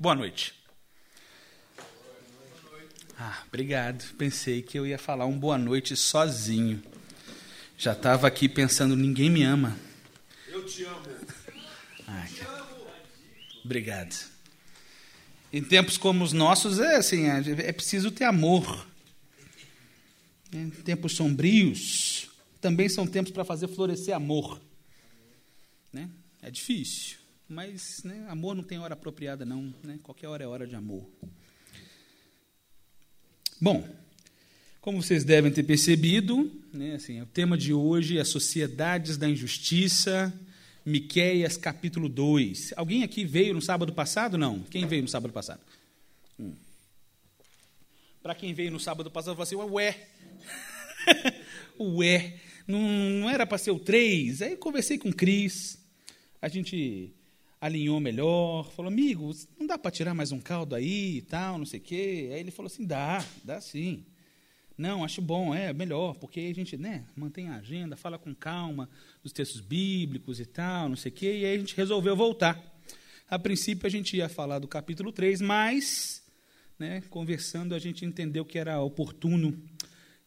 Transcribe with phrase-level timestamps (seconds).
[0.00, 0.54] Boa noite.
[3.18, 4.02] Ah, obrigado.
[4.14, 6.82] Pensei que eu ia falar um boa noite sozinho.
[7.76, 9.78] Já estava aqui pensando, ninguém me ama.
[10.48, 11.04] Eu te amo.
[12.08, 12.26] Ah,
[13.62, 14.16] obrigado.
[15.52, 18.86] Em tempos como os nossos, é assim, é, é preciso ter amor.
[20.50, 24.58] Em tempos sombrios, também são tempos para fazer florescer amor.
[25.92, 26.08] Né?
[26.40, 27.18] É difícil,
[27.50, 29.74] mas né, amor não tem hora apropriada, não.
[29.82, 29.98] Né?
[30.04, 31.04] Qualquer hora é hora de amor.
[33.60, 33.86] Bom,
[34.80, 40.32] como vocês devem ter percebido, né, assim, o tema de hoje é Sociedades da Injustiça,
[40.86, 42.74] Miqueias capítulo 2.
[42.76, 44.38] Alguém aqui veio no sábado passado?
[44.38, 44.60] Não.
[44.60, 45.60] Quem veio no sábado passado?
[46.38, 46.54] Hum.
[48.22, 50.08] Para quem veio no sábado passado, falei assim, ué,
[51.80, 52.34] ué,
[52.68, 54.40] não, não era para ser o 3?
[54.40, 55.78] Aí conversei com o Cris,
[56.40, 57.12] a gente
[57.60, 61.66] alinhou melhor, falou, amigo, não dá para tirar mais um caldo aí e tal, não
[61.66, 62.30] sei o quê.
[62.32, 64.06] Aí ele falou assim, dá, dá sim.
[64.78, 68.88] Não, acho bom, é melhor, porque a gente né, mantém a agenda, fala com calma
[69.22, 72.58] dos textos bíblicos e tal, não sei o quê, e aí a gente resolveu voltar.
[73.28, 76.22] A princípio a gente ia falar do capítulo 3, mas,
[76.78, 79.54] né, conversando, a gente entendeu que era oportuno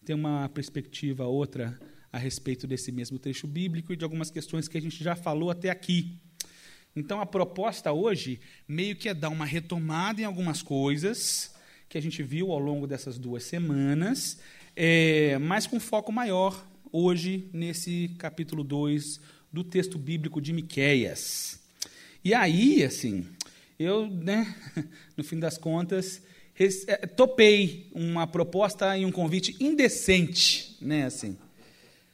[0.05, 1.79] ter uma perspectiva outra
[2.11, 5.49] a respeito desse mesmo trecho bíblico e de algumas questões que a gente já falou
[5.49, 6.19] até aqui.
[6.95, 11.53] Então a proposta hoje meio que é dar uma retomada em algumas coisas
[11.89, 14.39] que a gente viu ao longo dessas duas semanas,
[14.75, 19.19] é, mas com foco maior hoje nesse capítulo 2
[19.51, 21.59] do texto bíblico de Miquéias.
[22.23, 23.27] E aí, assim,
[23.77, 24.55] eu, né,
[25.17, 26.21] no fim das contas,
[26.87, 31.37] é, topei uma proposta e um convite indecente, né, assim,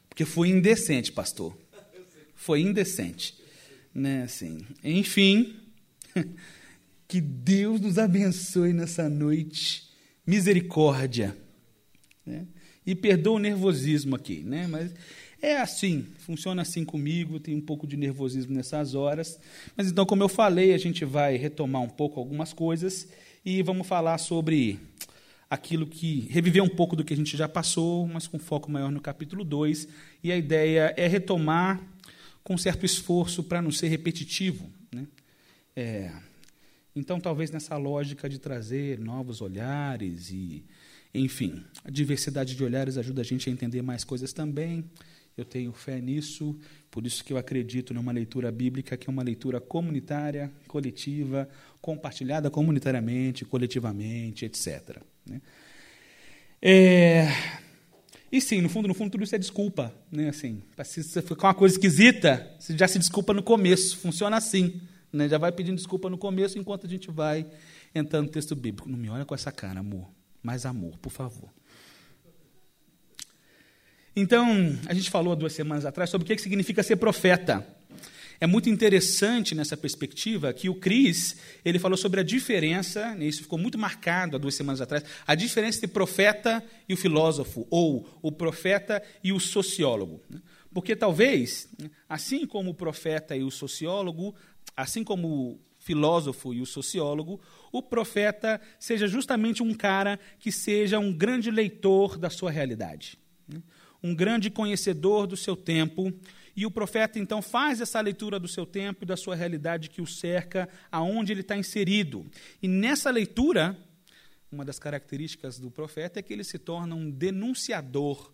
[0.09, 1.55] porque foi indecente, pastor.
[2.36, 3.39] Foi indecente
[3.94, 4.66] né, assim.
[4.84, 5.56] Enfim,
[7.08, 9.90] que Deus nos abençoe nessa noite.
[10.26, 11.36] Misericórdia.
[12.26, 12.45] Né?
[12.86, 14.67] E perdoa o nervosismo aqui, né?
[14.67, 14.94] Mas
[15.42, 19.39] é assim, funciona assim comigo, tem um pouco de nervosismo nessas horas.
[19.76, 23.08] Mas então, como eu falei, a gente vai retomar um pouco algumas coisas
[23.45, 24.80] e vamos falar sobre
[25.49, 26.28] aquilo que.
[26.30, 29.44] reviver um pouco do que a gente já passou, mas com foco maior no capítulo
[29.44, 29.88] 2.
[30.23, 31.82] E a ideia é retomar
[32.44, 34.70] com certo esforço para não ser repetitivo.
[34.94, 35.08] Né?
[35.76, 36.11] É,
[36.95, 40.66] então, talvez nessa lógica de trazer novos olhares e,
[41.14, 44.83] enfim, a diversidade de olhares ajuda a gente a entender mais coisas também.
[45.38, 46.60] Eu tenho fé nisso,
[46.92, 51.48] por isso que eu acredito numa leitura bíblica que é uma leitura comunitária, coletiva,
[51.82, 54.98] compartilhada comunitariamente, coletivamente, etc.
[55.26, 55.42] Né?
[56.61, 57.28] É,
[58.32, 59.94] e sim, no fundo, no fundo, tudo isso é desculpa.
[60.12, 60.30] Né?
[60.30, 63.98] Assim, se você ficar uma coisa esquisita, você já se desculpa no começo.
[63.98, 64.80] Funciona assim.
[65.12, 65.28] Né?
[65.28, 67.45] Já vai pedindo desculpa no começo, enquanto a gente vai
[67.94, 68.88] entrando no texto bíblico.
[68.88, 70.08] Não me olha com essa cara, amor.
[70.44, 71.50] Mais amor, por favor.
[74.16, 77.66] Então, a gente falou duas semanas atrás sobre o que significa ser profeta.
[78.42, 83.42] É muito interessante nessa perspectiva que o Cris ele falou sobre a diferença, né, isso
[83.42, 88.08] ficou muito marcado há duas semanas atrás, a diferença entre profeta e o filósofo, ou
[88.22, 90.22] o profeta e o sociólogo.
[90.30, 90.42] Né.
[90.73, 91.67] Porque talvez,
[92.08, 94.33] assim como o profeta e o sociólogo,
[94.76, 97.42] assim como o filósofo e o sociólogo,
[97.72, 103.17] o profeta seja justamente um cara que seja um grande leitor da sua realidade,
[103.48, 103.61] né.
[104.02, 106.14] um grande conhecedor do seu tempo,
[106.59, 110.02] e o profeta então faz essa leitura do seu tempo e da sua realidade que
[110.02, 112.30] o cerca, aonde ele está inserido.
[112.61, 113.77] E nessa leitura,
[114.52, 118.33] uma das características do profeta é que ele se torna um denunciador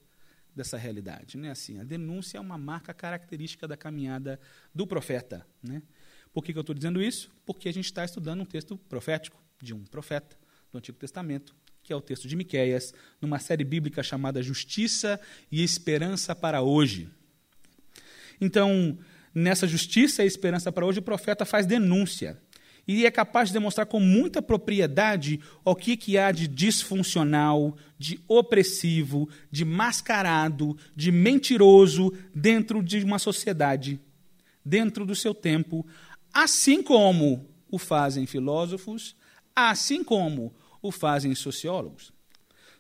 [0.56, 1.38] dessa realidade.
[1.38, 1.52] Né?
[1.52, 4.40] Assim, a denúncia é uma marca característica da caminhada
[4.74, 5.46] do profeta.
[5.62, 5.84] Né?
[6.34, 7.32] Por que, que eu estou dizendo isso?
[7.46, 10.36] Porque a gente está estudando um texto profético de um profeta
[10.72, 12.92] do Antigo Testamento, que é o texto de Miquéias,
[13.22, 15.22] numa série bíblica chamada Justiça
[15.52, 17.08] e Esperança para Hoje.
[18.40, 18.98] Então,
[19.34, 22.40] nessa justiça e esperança para hoje, o profeta faz denúncia.
[22.88, 28.20] E é capaz de demonstrar com muita propriedade o que, que há de disfuncional, de
[28.28, 34.00] opressivo, de mascarado, de mentiroso dentro de uma sociedade,
[34.64, 35.86] dentro do seu tempo,
[36.32, 39.16] assim como o fazem filósofos,
[39.56, 42.15] assim como o fazem sociólogos.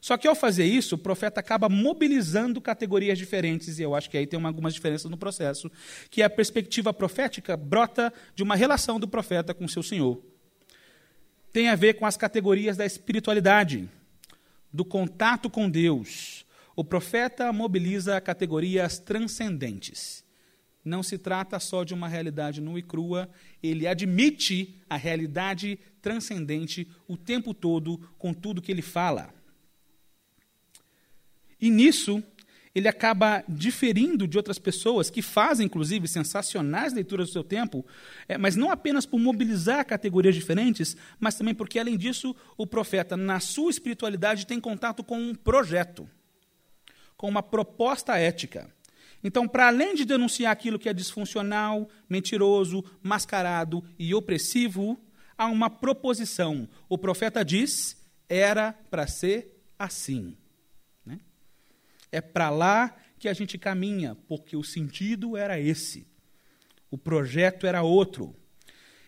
[0.05, 4.15] Só que ao fazer isso, o profeta acaba mobilizando categorias diferentes, e eu acho que
[4.15, 5.67] aí tem uma, algumas diferenças no processo,
[6.11, 10.23] que a perspectiva profética brota de uma relação do profeta com seu Senhor.
[11.51, 13.89] Tem a ver com as categorias da espiritualidade,
[14.71, 16.45] do contato com Deus.
[16.75, 20.23] O profeta mobiliza categorias transcendentes.
[20.83, 23.27] não se trata só de uma realidade nua e crua,
[23.63, 29.33] ele admite a realidade transcendente o tempo todo com tudo que ele fala.
[31.65, 32.23] E nisso,
[32.75, 37.83] ele acaba diferindo de outras pessoas que fazem, inclusive, sensacionais leituras do seu tempo,
[38.27, 43.17] é, mas não apenas por mobilizar categorias diferentes, mas também porque, além disso, o profeta,
[43.17, 46.07] na sua espiritualidade, tem contato com um projeto,
[47.17, 48.71] com uma proposta ética.
[49.23, 55.03] Então, para além de denunciar aquilo que é disfuncional, mentiroso, mascarado e opressivo,
[55.35, 56.69] há uma proposição.
[56.87, 57.97] O profeta diz:
[58.29, 60.37] era para ser assim.
[62.15, 66.07] É para lá que a gente caminha, porque o sentido era esse.
[66.89, 68.33] O projeto era outro.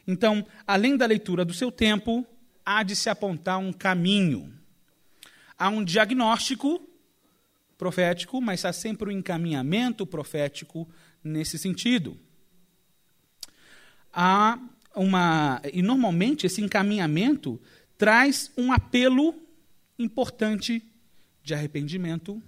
[0.06, 2.28] Então, além da leitura do seu tempo,
[2.66, 4.54] há de se apontar um caminho.
[5.58, 6.86] Há um diagnóstico
[7.78, 10.86] profético, mas há sempre um encaminhamento profético
[11.24, 12.20] nesse sentido.
[14.12, 14.60] Há
[14.94, 17.58] uma e normalmente esse encaminhamento
[17.98, 19.34] traz um apelo
[19.98, 20.84] importante
[21.42, 22.44] de arrependimento,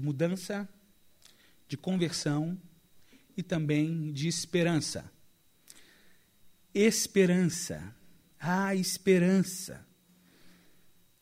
[0.00, 0.66] de mudança,
[1.68, 2.58] de conversão
[3.36, 5.12] e também de esperança.
[6.74, 7.94] Esperança.
[8.40, 9.86] Ah, esperança.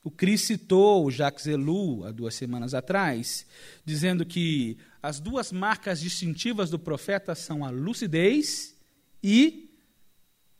[0.05, 3.45] O Cris citou o Jacques Ellul há duas semanas atrás,
[3.85, 8.77] dizendo que as duas marcas distintivas do profeta são a lucidez
[9.21, 9.77] e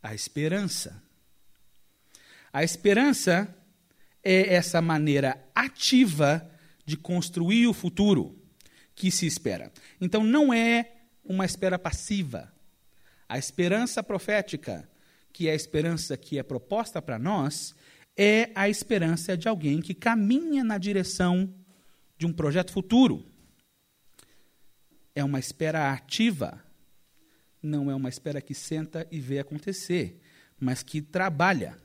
[0.03, 1.01] a esperança.
[2.51, 3.55] A esperança
[4.21, 6.58] é essa maneira ativa
[6.89, 8.35] de construir o futuro
[8.95, 9.71] que se espera.
[10.01, 12.51] Então, não é uma espera passiva.
[13.27, 14.89] A esperança profética,
[15.31, 17.75] que é a esperança que é proposta para nós,
[18.17, 21.53] é a esperança de alguém que caminha na direção
[22.17, 23.23] de um projeto futuro.
[25.13, 26.59] É uma espera ativa,
[27.61, 30.19] não é uma espera que senta e vê acontecer,
[30.59, 31.77] mas que trabalha.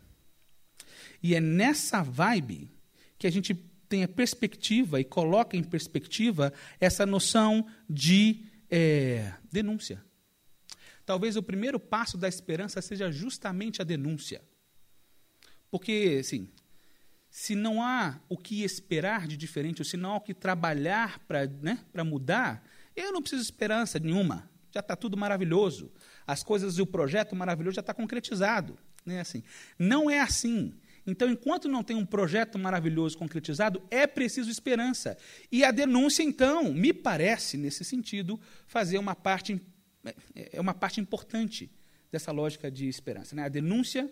[1.23, 2.71] E é nessa vibe
[3.19, 3.55] que a gente
[3.89, 10.05] tenha perspectiva e coloca em perspectiva essa noção de é, denúncia.
[11.05, 14.43] Talvez o primeiro passo da esperança seja justamente a denúncia.
[15.71, 16.49] Porque, assim,
[17.29, 21.19] se não há o que esperar de diferente, ou se não há o que trabalhar
[21.27, 22.65] para né, mudar,
[22.95, 24.49] eu não preciso de esperança nenhuma.
[24.71, 25.93] Já está tudo maravilhoso.
[26.27, 28.79] As coisas e o projeto maravilhoso já está concretizado.
[29.05, 29.43] Né, assim.
[29.79, 30.73] Não é assim.
[31.07, 35.19] Então, enquanto não tem um projeto maravilhoso concretizado, é preciso esperança.
[35.53, 39.61] E a denúncia, então, me parece, nesse sentido, fazer uma parte,
[40.35, 41.71] é uma parte importante
[42.11, 43.37] dessa lógica de esperança.
[43.37, 43.43] Né?
[43.43, 44.11] A denúncia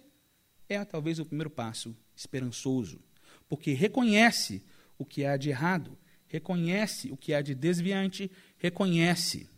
[0.68, 3.00] é talvez o primeiro passo esperançoso,
[3.48, 4.62] porque reconhece
[4.98, 9.48] o que há de errado, reconhece o que há de desviante, reconhece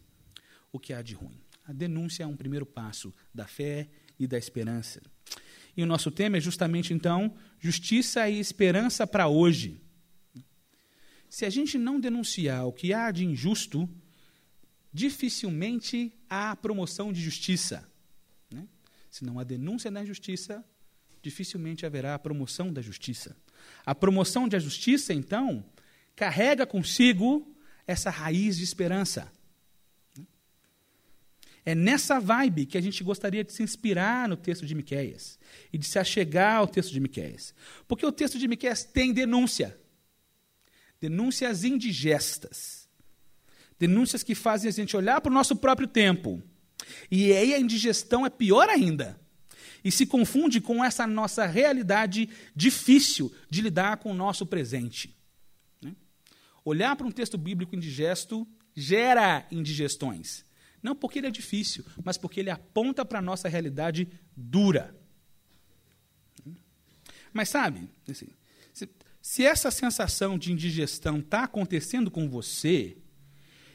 [0.72, 1.40] o que há de ruim.
[1.64, 3.88] A denúncia é um primeiro passo da fé
[4.18, 5.00] e da esperança.
[5.76, 9.80] E o nosso tema é justamente, então, justiça e esperança para hoje.
[11.28, 13.88] Se a gente não denunciar o que há de injusto,
[14.92, 17.88] dificilmente há promoção de justiça.
[18.50, 18.68] Né?
[19.10, 20.64] Se não há denúncia da injustiça,
[21.20, 23.36] dificilmente haverá a promoção da justiça.
[23.84, 25.64] A promoção da justiça, então,
[26.14, 27.52] carrega consigo
[27.86, 29.32] essa raiz de esperança.
[31.66, 35.38] É nessa vibe que a gente gostaria de se inspirar no texto de Miqueias
[35.72, 37.54] e de se achegar ao texto de Miqueias.
[37.88, 39.78] Porque o texto de Miqueias tem denúncia.
[41.00, 42.86] Denúncias indigestas.
[43.78, 46.42] Denúncias que fazem a gente olhar para o nosso próprio tempo.
[47.10, 49.18] E aí a indigestão é pior ainda.
[49.82, 55.16] E se confunde com essa nossa realidade difícil de lidar com o nosso presente.
[55.80, 55.94] Né?
[56.62, 60.44] Olhar para um texto bíblico indigesto gera indigestões.
[60.84, 64.94] Não porque ele é difícil, mas porque ele aponta para a nossa realidade dura.
[67.32, 68.28] Mas sabe, assim,
[68.70, 68.90] se,
[69.22, 72.98] se essa sensação de indigestão está acontecendo com você,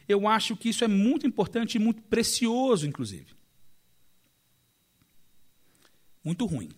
[0.07, 3.33] eu acho que isso é muito importante e muito precioso, inclusive.
[6.23, 6.69] Muito ruim,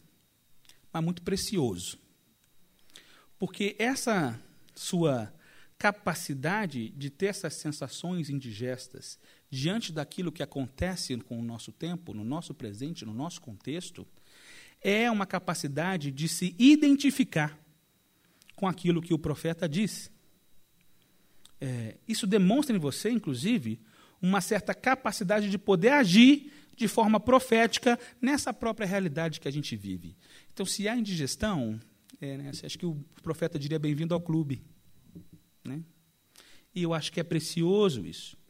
[0.94, 2.00] mas muito precioso.
[3.38, 4.42] Porque essa
[4.74, 5.34] sua
[5.78, 9.20] capacidade de ter essas sensações indigestas
[9.52, 14.08] diante daquilo que acontece com o nosso tempo, no nosso presente, no nosso contexto,
[14.82, 17.60] é uma capacidade de se identificar
[18.56, 20.10] com aquilo que o profeta diz.
[21.60, 23.80] É, isso demonstra em você, inclusive,
[24.22, 29.76] uma certa capacidade de poder agir de forma profética nessa própria realidade que a gente
[29.76, 30.16] vive.
[30.54, 31.80] Então, se há indigestão,
[32.22, 34.64] é, né, acho que o profeta diria bem-vindo ao clube.
[35.64, 35.84] Né?
[36.74, 38.41] E eu acho que é precioso isso.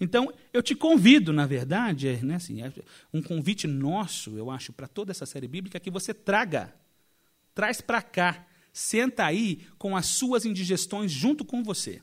[0.00, 2.72] Então, eu te convido, na verdade, é, né, assim, é
[3.12, 6.74] um convite nosso, eu acho, para toda essa série bíblica, que você traga,
[7.54, 12.02] traz para cá, senta aí com as suas indigestões junto com você.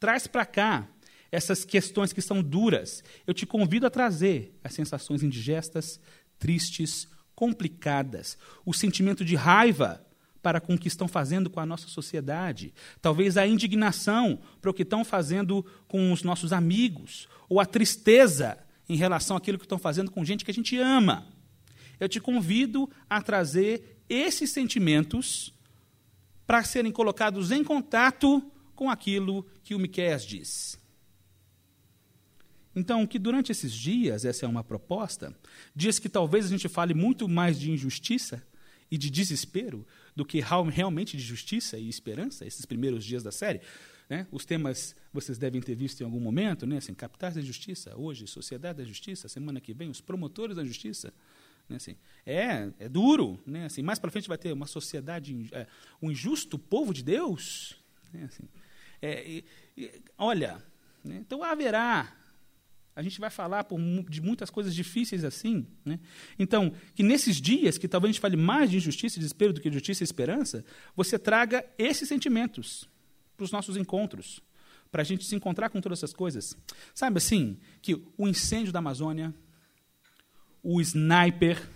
[0.00, 0.88] Traz para cá
[1.30, 3.02] essas questões que são duras.
[3.26, 6.00] Eu te convido a trazer as sensações indigestas,
[6.38, 10.04] tristes, complicadas, o sentimento de raiva
[10.44, 14.74] para com o que estão fazendo com a nossa sociedade, talvez a indignação para o
[14.74, 19.78] que estão fazendo com os nossos amigos, ou a tristeza em relação àquilo que estão
[19.78, 21.26] fazendo com gente que a gente ama.
[21.98, 25.54] Eu te convido a trazer esses sentimentos
[26.46, 28.42] para serem colocados em contato
[28.74, 30.78] com aquilo que o Miqueias diz.
[32.76, 35.34] Então, que durante esses dias, essa é uma proposta,
[35.74, 38.46] dias que talvez a gente fale muito mais de injustiça
[38.90, 43.60] e de desespero do que realmente de justiça e esperança, esses primeiros dias da série.
[44.08, 44.26] Né?
[44.30, 46.76] Os temas vocês devem ter visto em algum momento, né?
[46.76, 51.12] assim, capitais da justiça, hoje, sociedade da justiça, semana que vem, os promotores da justiça.
[51.68, 51.76] Né?
[51.76, 53.40] Assim, é, é duro.
[53.46, 53.66] Né?
[53.66, 55.66] Assim, mais para frente vai ter uma sociedade, é,
[56.02, 57.76] um injusto povo de Deus.
[58.12, 58.24] Né?
[58.24, 58.48] Assim,
[59.00, 59.42] é,
[60.18, 60.62] olha,
[61.02, 61.18] né?
[61.20, 62.12] então haverá
[62.96, 65.66] a gente vai falar por, de muitas coisas difíceis assim.
[65.84, 65.98] Né?
[66.38, 69.60] Então, que nesses dias, que talvez a gente fale mais de injustiça e desespero do
[69.60, 72.88] que de justiça e esperança, você traga esses sentimentos
[73.36, 74.40] para os nossos encontros,
[74.92, 76.56] para a gente se encontrar com todas essas coisas.
[76.94, 79.34] Sabe assim, que o incêndio da Amazônia,
[80.62, 81.68] o sniper,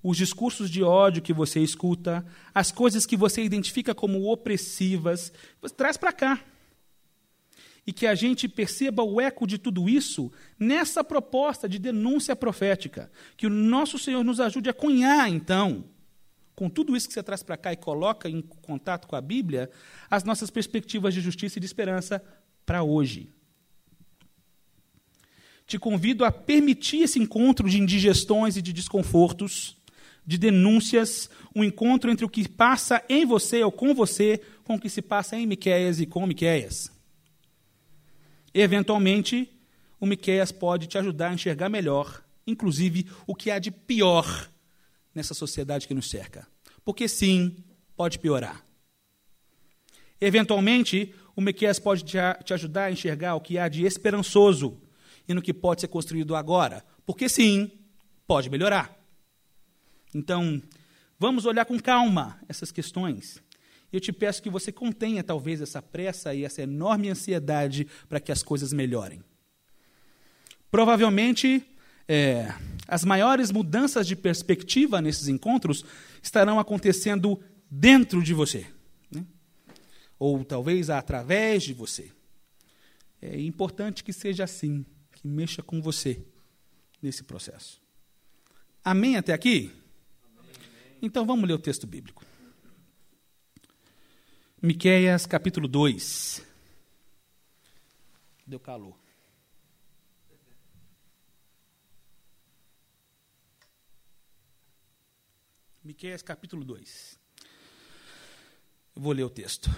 [0.00, 5.74] os discursos de ódio que você escuta, as coisas que você identifica como opressivas, você
[5.74, 6.44] traz para cá
[7.86, 13.10] e que a gente perceba o eco de tudo isso nessa proposta de denúncia profética.
[13.36, 15.84] Que o nosso Senhor nos ajude a cunhar, então,
[16.54, 19.70] com tudo isso que você traz para cá e coloca em contato com a Bíblia,
[20.10, 22.24] as nossas perspectivas de justiça e de esperança
[22.64, 23.28] para hoje.
[25.66, 29.76] Te convido a permitir esse encontro de indigestões e de desconfortos,
[30.26, 34.80] de denúncias, um encontro entre o que passa em você ou com você, com o
[34.80, 36.93] que se passa em Miqueias e com Miqueias.
[38.54, 39.50] Eventualmente,
[39.98, 44.48] o Miqueias pode te ajudar a enxergar melhor, inclusive o que há de pior
[45.12, 46.46] nessa sociedade que nos cerca.
[46.84, 47.56] Porque sim,
[47.96, 48.64] pode piorar.
[50.20, 54.80] Eventualmente, o Miqueias pode te ajudar a enxergar o que há de esperançoso
[55.26, 56.84] e no que pode ser construído agora.
[57.04, 57.72] Porque sim,
[58.26, 58.96] pode melhorar.
[60.14, 60.62] Então,
[61.18, 63.42] vamos olhar com calma essas questões
[63.96, 68.32] eu te peço que você contenha talvez essa pressa e essa enorme ansiedade para que
[68.32, 69.22] as coisas melhorem.
[70.70, 71.64] Provavelmente,
[72.08, 72.52] é,
[72.88, 75.84] as maiores mudanças de perspectiva nesses encontros
[76.22, 78.66] estarão acontecendo dentro de você,
[79.10, 79.24] né?
[80.18, 82.10] ou talvez através de você.
[83.22, 86.20] É importante que seja assim, que mexa com você
[87.00, 87.80] nesse processo.
[88.84, 89.72] Amém até aqui?
[90.36, 90.52] Amém.
[91.00, 92.24] Então vamos ler o texto bíblico.
[94.64, 96.42] Miqueias capítulo 2.
[98.46, 98.96] Deu calor.
[105.84, 107.20] Miqueias capítulo 2.
[108.96, 109.68] Eu vou ler o texto.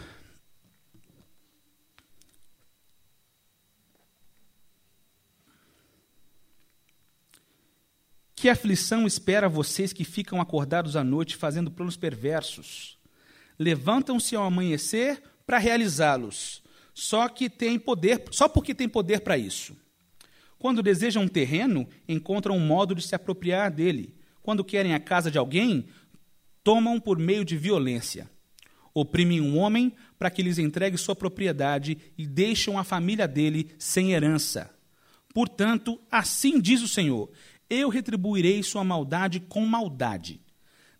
[8.37, 12.97] Que aflição espera vocês que ficam acordados à noite fazendo planos perversos?
[13.59, 19.77] Levantam-se ao amanhecer para realizá-los, só que tem poder, só porque tem poder para isso.
[20.59, 24.15] Quando desejam um terreno, encontram um modo de se apropriar dele.
[24.43, 25.87] Quando querem a casa de alguém,
[26.65, 28.31] tomam por meio de violência.
[28.95, 34.13] Oprimem um homem para que lhes entregue sua propriedade e deixam a família dele sem
[34.13, 34.71] herança.
[35.35, 37.31] Portanto, assim diz o Senhor:
[37.69, 40.41] eu retribuirei sua maldade com maldade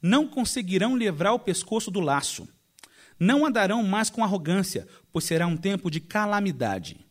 [0.07, 2.49] não conseguirão livrar o pescoço do laço.
[3.19, 7.05] Não andarão mais com arrogância, pois será um tempo de calamidade.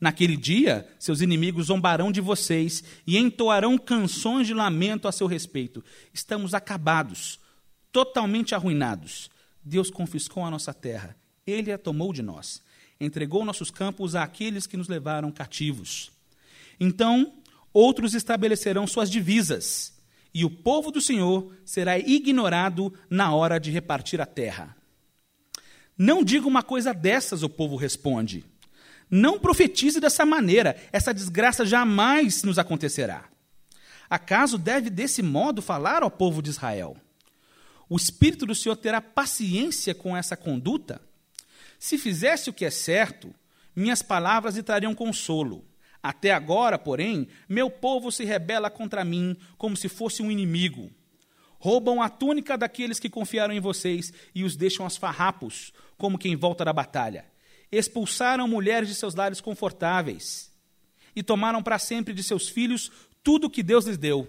[0.00, 5.84] Naquele dia, seus inimigos zombarão de vocês e entoarão canções de lamento a seu respeito.
[6.14, 7.40] Estamos acabados,
[7.92, 9.28] totalmente arruinados.
[9.62, 12.62] Deus confiscou a nossa terra, ele a tomou de nós,
[13.00, 16.12] entregou nossos campos àqueles que nos levaram cativos.
[16.78, 17.34] Então,
[17.72, 19.97] outros estabelecerão suas divisas
[20.32, 24.76] e o povo do Senhor será ignorado na hora de repartir a terra.
[25.96, 28.44] Não diga uma coisa dessas, o povo responde.
[29.10, 33.28] Não profetize dessa maneira, essa desgraça jamais nos acontecerá.
[34.08, 36.96] Acaso deve desse modo falar ao povo de Israel?
[37.88, 41.00] O Espírito do Senhor terá paciência com essa conduta?
[41.78, 43.34] Se fizesse o que é certo,
[43.74, 45.64] minhas palavras lhe trariam consolo.
[46.02, 50.90] Até agora, porém, meu povo se rebela contra mim como se fosse um inimigo.
[51.58, 56.36] Roubam a túnica daqueles que confiaram em vocês e os deixam aos farrapos, como quem
[56.36, 57.26] volta da batalha.
[57.70, 60.52] Expulsaram mulheres de seus lares confortáveis
[61.16, 62.92] e tomaram para sempre de seus filhos
[63.24, 64.26] tudo o que Deus lhes deu.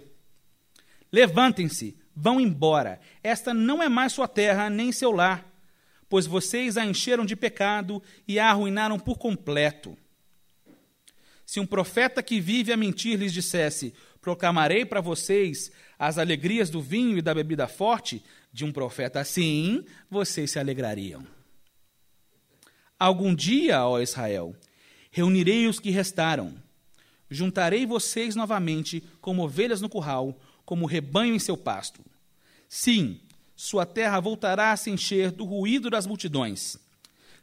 [1.12, 3.00] Levantem-se, vão embora.
[3.24, 5.46] Esta não é mais sua terra, nem seu lar,
[6.10, 9.96] pois vocês a encheram de pecado e a arruinaram por completo.
[11.50, 13.91] Se um profeta que vive a mentir lhes dissesse:
[14.22, 19.84] Proclamarei para vocês as alegrias do vinho e da bebida forte, de um profeta assim,
[20.12, 21.25] vocês se alegrariam.
[23.00, 24.56] Algum dia, ó Israel,
[25.10, 26.53] reunirei os que restaram,
[27.32, 32.06] juntarei vocês novamente como ovelhas no curral, como rebanho em seu pasto.
[32.68, 33.20] Sim,
[33.56, 36.77] sua terra voltará a se encher do ruído das multidões.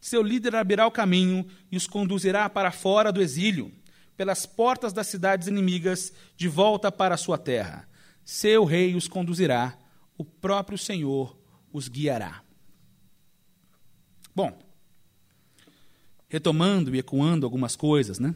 [0.00, 3.74] Seu líder abrirá o caminho e os conduzirá para fora do exílio
[4.16, 7.88] pelas portas das cidades inimigas de volta para a sua terra.
[8.24, 9.76] Seu rei os conduzirá,
[10.16, 11.36] o próprio Senhor
[11.72, 12.42] os guiará.
[14.34, 14.58] Bom,
[16.28, 18.34] retomando e ecoando algumas coisas, né?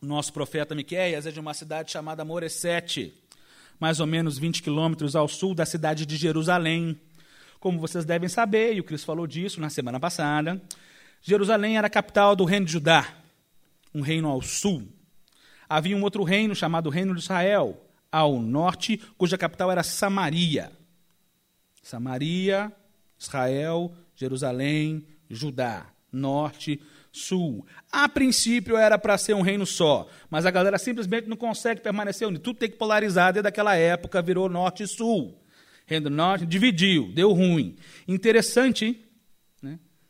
[0.00, 3.12] O nosso profeta Miqueias é de uma cidade chamada Moresete,
[3.80, 7.00] mais ou menos 20 quilômetros ao sul da cidade de Jerusalém.
[7.58, 10.62] Como vocês devem saber, e o Cris falou disso na semana passada,
[11.22, 13.14] Jerusalém era a capital do reino de Judá,
[13.94, 14.88] um reino ao sul.
[15.68, 20.72] Havia um outro reino chamado Reino de Israel, ao norte, cuja capital era Samaria.
[21.82, 22.72] Samaria,
[23.18, 26.80] Israel, Jerusalém, Judá, norte,
[27.12, 27.66] sul.
[27.90, 32.26] A princípio era para ser um reino só, mas a galera simplesmente não consegue permanecer
[32.26, 32.42] unido.
[32.42, 35.38] Tudo tem que polarizar desde aquela época, virou norte e sul.
[35.86, 37.76] Reino do norte dividiu, deu ruim.
[38.06, 39.07] Interessante, hein?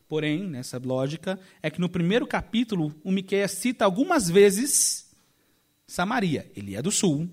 [0.08, 5.10] Porém, nessa lógica, é que no primeiro capítulo o Miqueias cita algumas vezes
[5.86, 6.50] Samaria.
[6.56, 7.28] Ele é do sul,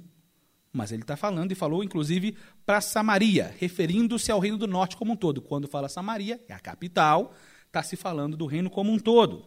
[0.72, 5.14] mas ele está falando e falou, inclusive, para Samaria, referindo-se ao reino do norte como
[5.14, 5.42] um todo.
[5.42, 7.34] Quando fala Samaria, é a capital,
[7.66, 9.46] está se falando do reino como um todo.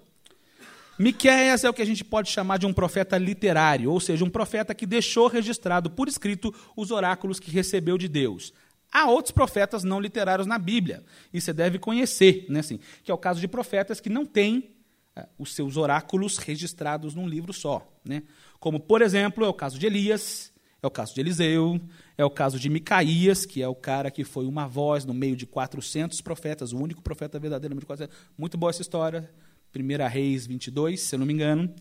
[0.98, 4.30] Miqueias é o que a gente pode chamar de um profeta literário, ou seja, um
[4.30, 8.52] profeta que deixou registrado por escrito os oráculos que recebeu de Deus.
[8.92, 13.14] Há outros profetas não literários na Bíblia, e você deve conhecer, né, assim, que é
[13.14, 14.70] o caso de profetas que não têm
[15.16, 17.86] uh, os seus oráculos registrados num livro só.
[18.04, 18.22] Né?
[18.58, 21.80] Como, por exemplo, é o caso de Elias, é o caso de Eliseu,
[22.16, 25.36] é o caso de Micaías, que é o cara que foi uma voz no meio
[25.36, 28.16] de 400 profetas, o único profeta verdadeiro no meio de 400.
[28.38, 29.28] Muito boa essa história,
[29.74, 31.74] 1 Reis 22, se eu não me engano.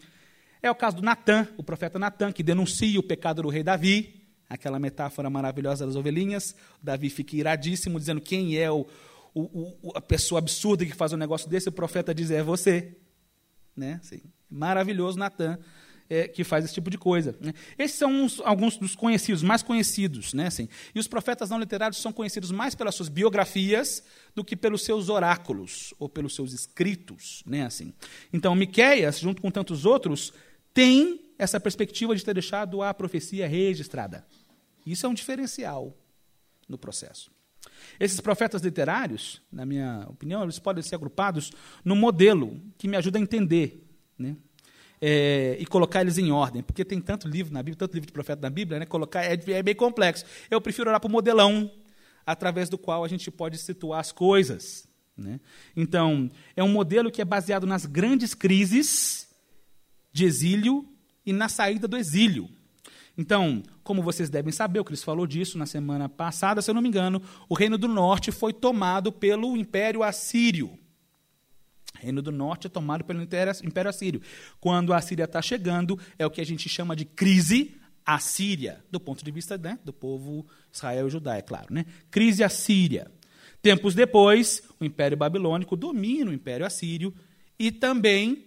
[0.62, 4.27] É o caso do Natã, o profeta Natã, que denuncia o pecado do rei Davi,
[4.50, 6.56] aquela metáfora maravilhosa das ovelhinhas.
[6.82, 8.86] Davi fica iradíssimo, dizendo quem é o,
[9.34, 11.70] o, o, a pessoa absurda que faz um negócio desse.
[11.70, 12.96] O profeta diz: é você.
[13.76, 14.00] Né?
[14.02, 15.60] Assim, maravilhoso, Natan.
[16.10, 17.36] É, que faz esse tipo de coisa.
[17.42, 17.54] Né?
[17.78, 20.34] Esses são uns, alguns dos conhecidos, mais conhecidos.
[20.34, 20.70] Né, assim.
[20.96, 24.02] E os profetas não literários são conhecidos mais pelas suas biografias
[24.34, 27.44] do que pelos seus oráculos ou pelos seus escritos.
[27.46, 27.94] Né, assim.
[28.32, 30.32] Então, Miqueias, junto com tantos outros,
[30.74, 34.26] tem essa perspectiva de ter deixado a profecia registrada.
[34.92, 35.96] Isso é um diferencial
[36.68, 37.32] no processo.
[38.00, 41.52] Esses profetas literários, na minha opinião, eles podem ser agrupados
[41.84, 43.84] num modelo que me ajuda a entender
[44.18, 44.36] né?
[45.00, 48.14] É, e colocar eles em ordem, porque tem tanto livro na Bíblia, tanto livro de
[48.14, 48.86] profeta na Bíblia, né?
[48.86, 50.26] colocar é, é bem complexo.
[50.50, 51.72] Eu prefiro olhar para o modelão,
[52.26, 54.88] através do qual a gente pode situar as coisas.
[55.16, 55.40] Né?
[55.76, 59.30] Então, é um modelo que é baseado nas grandes crises
[60.12, 60.88] de exílio
[61.26, 62.50] e na saída do exílio.
[63.18, 66.82] Então, como vocês devem saber, o Cristo falou disso na semana passada, se eu não
[66.84, 70.78] me engano, o Reino do Norte foi tomado pelo Império Assírio.
[71.96, 74.22] O Reino do Norte é tomado pelo Império Assírio.
[74.60, 77.76] Quando a Síria está chegando, é o que a gente chama de crise
[78.06, 81.74] assíria, do ponto de vista né, do povo Israel e Judá, é claro.
[81.74, 81.86] Né?
[82.12, 83.12] Crise assíria.
[83.64, 87.14] Tempos depois, o Império Babilônico domina o Império Assírio
[87.58, 88.46] e também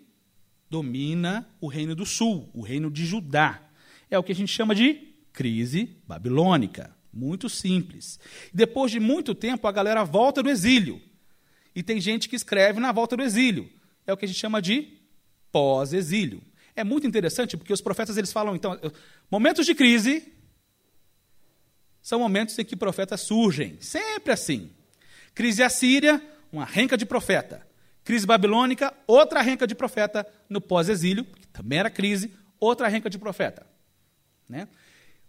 [0.71, 3.70] domina o Reino do Sul, o Reino de Judá
[4.11, 4.95] é o que a gente chama de
[5.33, 6.95] crise babilônica.
[7.13, 8.19] Muito simples.
[8.53, 11.01] Depois de muito tempo, a galera volta do exílio.
[11.75, 13.71] E tem gente que escreve na volta do exílio.
[14.07, 14.99] É o que a gente chama de
[15.53, 16.43] pós-exílio.
[16.75, 18.79] É muito interessante porque os profetas eles falam, então,
[19.31, 20.33] momentos de crise
[22.01, 23.77] são momentos em que profetas surgem.
[23.81, 24.71] Sempre assim.
[25.35, 27.67] Crise assíria, uma renca de profeta.
[28.05, 33.19] Crise babilônica, outra renca de profeta no pós-exílio, que também era crise, outra renca de
[33.19, 33.67] profeta.
[34.51, 34.69] Né?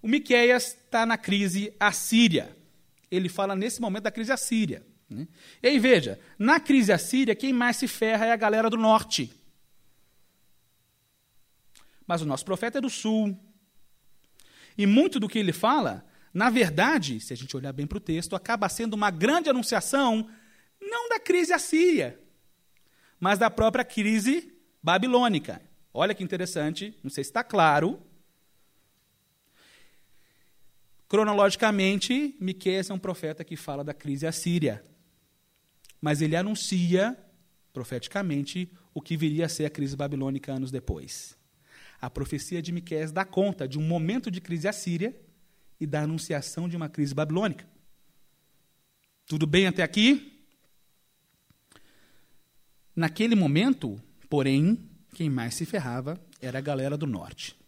[0.02, 2.58] O Miqueias está na crise assíria.
[3.10, 4.84] Ele fala nesse momento da crise assíria.
[5.08, 5.28] Né?
[5.62, 9.32] E aí veja, na crise assíria, quem mais se ferra é a galera do norte.
[12.08, 13.38] Mas o nosso profeta é do sul.
[14.76, 16.04] E muito do que ele fala,
[16.34, 20.28] na verdade, se a gente olhar bem para o texto, acaba sendo uma grande anunciação,
[20.82, 22.20] não da crise assíria,
[23.20, 25.62] mas da própria crise babilônica.
[25.94, 28.02] Olha que interessante, não sei se está claro.
[31.12, 34.82] Cronologicamente, Miqueias é um profeta que fala da crise assíria.
[36.00, 37.18] Mas ele anuncia,
[37.74, 41.38] profeticamente, o que viria a ser a crise babilônica anos depois.
[42.00, 45.14] A profecia de Miqueias dá conta de um momento de crise assíria
[45.82, 47.68] e da anunciação de uma crise babilônica.
[49.26, 50.42] Tudo bem até aqui?
[52.96, 57.61] Naquele momento, porém, quem mais se ferrava era a galera do norte.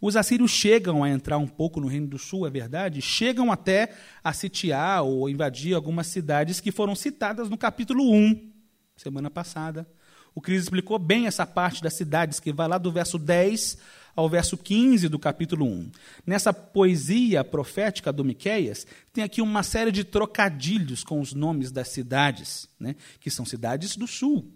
[0.00, 3.00] Os assírios chegam a entrar um pouco no Reino do Sul, é verdade?
[3.00, 8.52] Chegam até a sitiar ou invadir algumas cidades que foram citadas no capítulo 1,
[8.96, 9.88] semana passada.
[10.34, 13.78] O Cris explicou bem essa parte das cidades, que vai lá do verso 10
[14.14, 15.90] ao verso 15 do capítulo 1.
[16.26, 21.88] Nessa poesia profética do Miqueias, tem aqui uma série de trocadilhos com os nomes das
[21.88, 24.50] cidades, né, que são cidades do sul.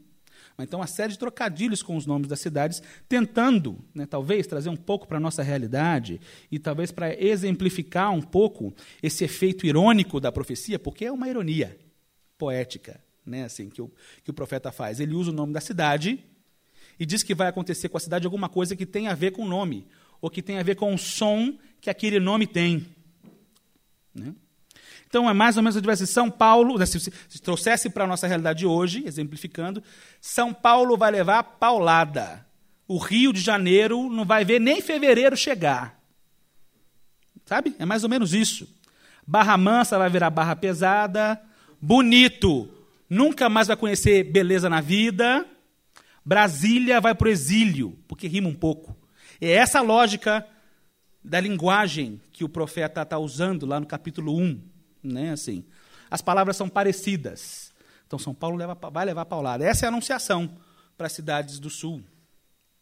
[0.64, 4.76] Então, uma série de trocadilhos com os nomes das cidades, tentando, né, talvez, trazer um
[4.76, 6.20] pouco para a nossa realidade
[6.50, 11.78] e talvez para exemplificar um pouco esse efeito irônico da profecia, porque é uma ironia
[12.38, 13.90] poética né, assim, que, o,
[14.24, 15.00] que o profeta faz.
[15.00, 16.24] Ele usa o nome da cidade
[16.98, 19.44] e diz que vai acontecer com a cidade alguma coisa que tem a ver com
[19.44, 19.86] o nome,
[20.20, 22.86] ou que tem a ver com o som que aquele nome tem.
[24.14, 24.34] Né?
[25.10, 28.06] Então, é mais ou menos, se tivesse São Paulo, né, se, se trouxesse para a
[28.06, 29.82] nossa realidade hoje, exemplificando,
[30.20, 32.46] São Paulo vai levar paulada.
[32.86, 36.00] O Rio de Janeiro não vai ver nem fevereiro chegar.
[37.44, 37.74] Sabe?
[37.76, 38.68] É mais ou menos isso.
[39.26, 41.42] Barra Mansa vai virar barra pesada.
[41.82, 42.68] Bonito
[43.10, 45.44] nunca mais vai conhecer beleza na vida.
[46.24, 48.96] Brasília vai para o exílio, porque rima um pouco.
[49.40, 50.46] É essa lógica
[51.22, 54.69] da linguagem que o profeta está usando lá no capítulo 1.
[55.02, 55.64] Né, assim.
[56.10, 57.72] As palavras são parecidas.
[58.06, 59.64] Então, São Paulo leva, vai levar paulada.
[59.64, 60.50] Essa é a anunciação
[60.96, 62.02] para as cidades do sul.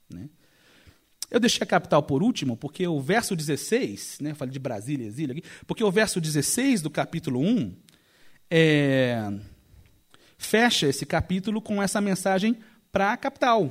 [0.08, 0.28] Né?
[1.30, 5.06] Eu deixei a capital por último, porque o verso 16, né, eu falei de Brasília,
[5.06, 7.76] exílio aqui, porque o verso 16 do capítulo 1
[8.50, 9.30] é,
[10.38, 12.56] fecha esse capítulo com essa mensagem
[12.90, 13.70] para a capital.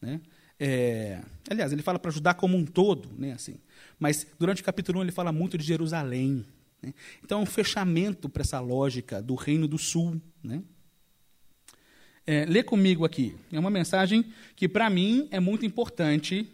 [0.00, 0.20] Né?
[0.58, 1.20] É,
[1.50, 3.56] aliás, ele fala para Judá como um todo, né, assim.
[3.98, 6.46] mas durante o capítulo 1 ele fala muito de Jerusalém.
[6.82, 6.94] Né?
[7.24, 10.20] Então é um fechamento para essa lógica do Reino do Sul.
[10.42, 10.62] Né?
[12.26, 13.36] É, lê comigo aqui.
[13.52, 16.48] É uma mensagem que, para mim, é muito importante,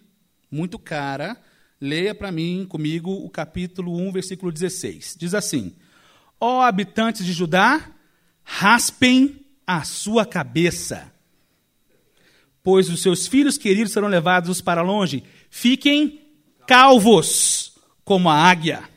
[0.50, 1.40] muito cara.
[1.80, 5.16] Leia para mim, comigo, o capítulo 1, versículo 16.
[5.18, 5.74] Diz assim:
[6.38, 7.90] Ó habitantes de Judá,
[8.44, 11.12] raspem a sua cabeça,
[12.62, 15.24] pois os seus filhos queridos serão levados para longe.
[15.48, 16.20] Fiquem
[16.66, 18.88] calvos como a águia,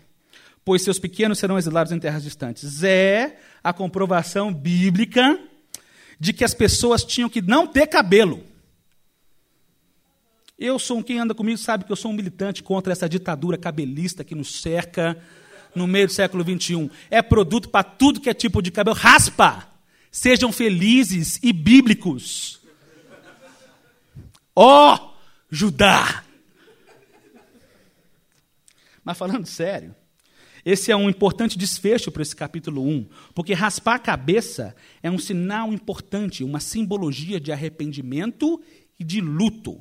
[0.65, 2.84] pois seus pequenos serão exilados em terras distantes.
[2.84, 5.39] É a comprovação bíblica
[6.19, 8.43] de que as pessoas tinham que não ter cabelo.
[10.58, 14.23] Eu sou quem anda comigo sabe que eu sou um militante contra essa ditadura cabelista
[14.23, 15.21] que nos cerca
[15.75, 16.89] no meio do século XXI.
[17.12, 18.95] É produto para tudo que é tipo de cabelo.
[18.95, 19.67] Raspa!
[20.10, 22.62] Sejam felizes e bíblicos.
[24.56, 25.10] Ó, oh,
[25.51, 26.23] Judá!
[29.04, 29.93] Mas falando sério,
[30.65, 35.19] esse é um importante desfecho para esse capítulo 1, porque raspar a cabeça é um
[35.19, 38.60] sinal importante, uma simbologia de arrependimento
[38.99, 39.73] e de luto.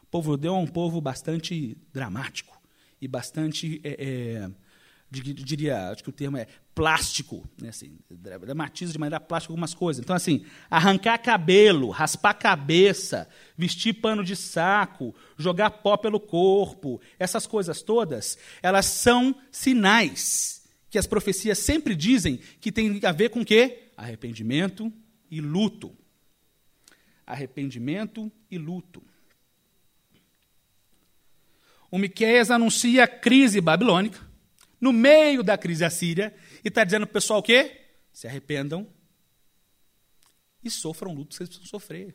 [0.00, 2.56] O povo judeu é um povo bastante dramático
[3.00, 4.50] e bastante é, é,
[5.10, 6.46] diria, acho que o termo é
[6.78, 10.00] plástico, né, assim, dramatiza de maneira plástica algumas coisas.
[10.00, 17.48] Então, assim, arrancar cabelo, raspar cabeça, vestir pano de saco, jogar pó pelo corpo, essas
[17.48, 23.44] coisas todas, elas são sinais que as profecias sempre dizem que tem a ver com
[23.44, 23.90] quê?
[23.96, 24.92] Arrependimento
[25.28, 25.92] e luto.
[27.26, 29.02] Arrependimento e luto.
[31.90, 34.27] O Miqueias anuncia a crise babilônica,
[34.80, 37.80] no meio da crise assíria, e está dizendo para o pessoal o quê?
[38.12, 38.86] Se arrependam
[40.62, 42.14] e sofram luto que vocês precisam sofrer.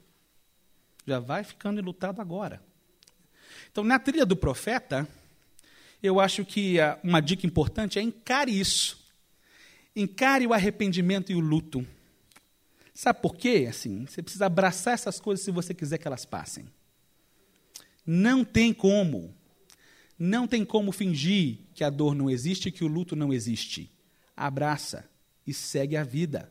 [1.05, 2.61] Já vai ficando lutado agora.
[3.71, 5.07] Então, na trilha do profeta,
[6.01, 9.01] eu acho que uma dica importante é encare isso.
[9.95, 11.85] Encare o arrependimento e o luto.
[12.93, 13.67] Sabe por quê?
[13.69, 16.65] Assim, você precisa abraçar essas coisas se você quiser que elas passem.
[18.05, 19.33] Não tem como
[20.25, 23.91] não tem como fingir que a dor não existe, que o luto não existe.
[24.37, 25.09] Abraça
[25.45, 26.49] e segue a vida,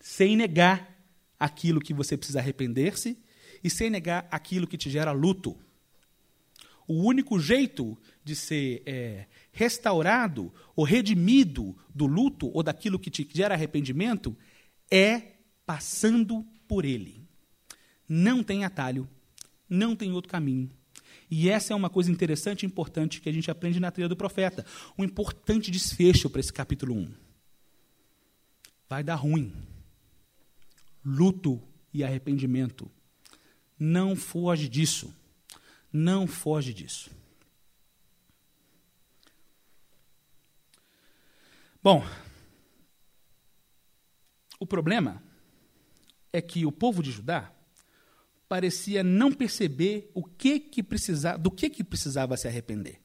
[0.00, 0.98] sem negar
[1.38, 3.18] aquilo que você precisa arrepender-se
[3.62, 5.54] e sem negar aquilo que te gera luto.
[6.88, 13.28] o único jeito de ser é, restaurado ou redimido do luto ou daquilo que te
[13.30, 14.34] gera arrependimento
[14.90, 15.34] é
[15.66, 17.28] passando por ele.
[18.08, 19.06] Não tem atalho,
[19.68, 20.70] não tem outro caminho.
[21.34, 24.14] E essa é uma coisa interessante e importante que a gente aprende na trilha do
[24.14, 24.66] profeta.
[24.98, 27.14] Um importante desfecho para esse capítulo 1.
[28.86, 29.50] Vai dar ruim.
[31.02, 31.58] Luto
[31.90, 32.90] e arrependimento.
[33.78, 35.10] Não foge disso.
[35.90, 37.10] Não foge disso.
[41.82, 42.04] Bom,
[44.60, 45.22] o problema
[46.30, 47.50] é que o povo de Judá
[48.52, 53.00] parecia não perceber o que que precisava, do que que precisava se arrepender.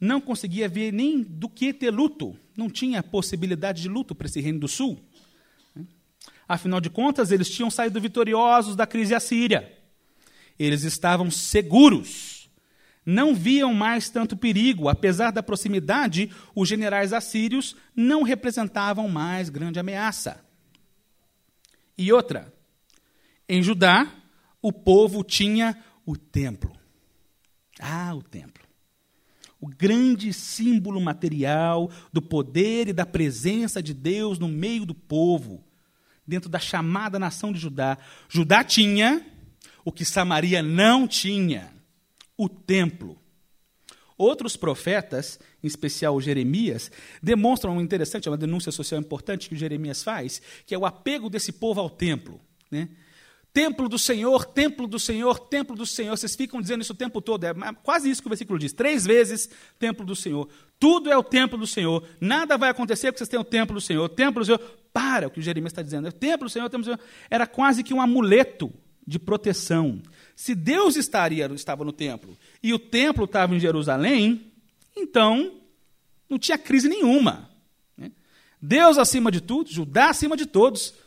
[0.00, 4.40] Não conseguia ver nem do que ter luto, não tinha possibilidade de luto para esse
[4.40, 4.98] reino do sul.
[6.48, 9.70] Afinal de contas, eles tinham saído vitoriosos da crise assíria.
[10.58, 12.48] Eles estavam seguros.
[13.04, 14.88] Não viam mais tanto perigo.
[14.88, 20.42] Apesar da proximidade, os generais assírios não representavam mais grande ameaça.
[21.98, 22.53] E outra,
[23.48, 24.10] em Judá,
[24.60, 25.76] o povo tinha
[26.06, 26.72] o templo.
[27.80, 28.64] Ah, o templo.
[29.60, 35.64] O grande símbolo material do poder e da presença de Deus no meio do povo,
[36.26, 37.98] dentro da chamada nação de Judá.
[38.28, 39.24] Judá tinha
[39.84, 41.72] o que Samaria não tinha:
[42.36, 43.18] o templo.
[44.16, 46.90] Outros profetas, em especial Jeremias,
[47.22, 51.50] demonstram um interessante, uma denúncia social importante que Jeremias faz, que é o apego desse
[51.52, 52.40] povo ao templo.
[52.70, 52.88] Né?
[53.54, 56.16] Templo do Senhor, templo do Senhor, templo do Senhor.
[56.16, 57.44] Vocês ficam dizendo isso o tempo todo.
[57.44, 58.72] É quase isso que o versículo diz.
[58.72, 60.48] Três vezes, templo do Senhor.
[60.76, 62.02] Tudo é o templo do Senhor.
[62.20, 64.04] Nada vai acontecer porque vocês têm o templo do Senhor.
[64.04, 64.58] O templo do Senhor.
[64.92, 66.08] Para o que o Jeremias está dizendo.
[66.08, 67.00] O templo do Senhor, o templo do Senhor.
[67.30, 68.72] Era quase que um amuleto
[69.06, 70.02] de proteção.
[70.34, 74.50] Se Deus estaria, estava no templo e o templo estava em Jerusalém,
[74.96, 75.60] então
[76.28, 77.48] não tinha crise nenhuma.
[77.96, 78.10] Né?
[78.60, 81.03] Deus acima de tudo, Judá acima de todos.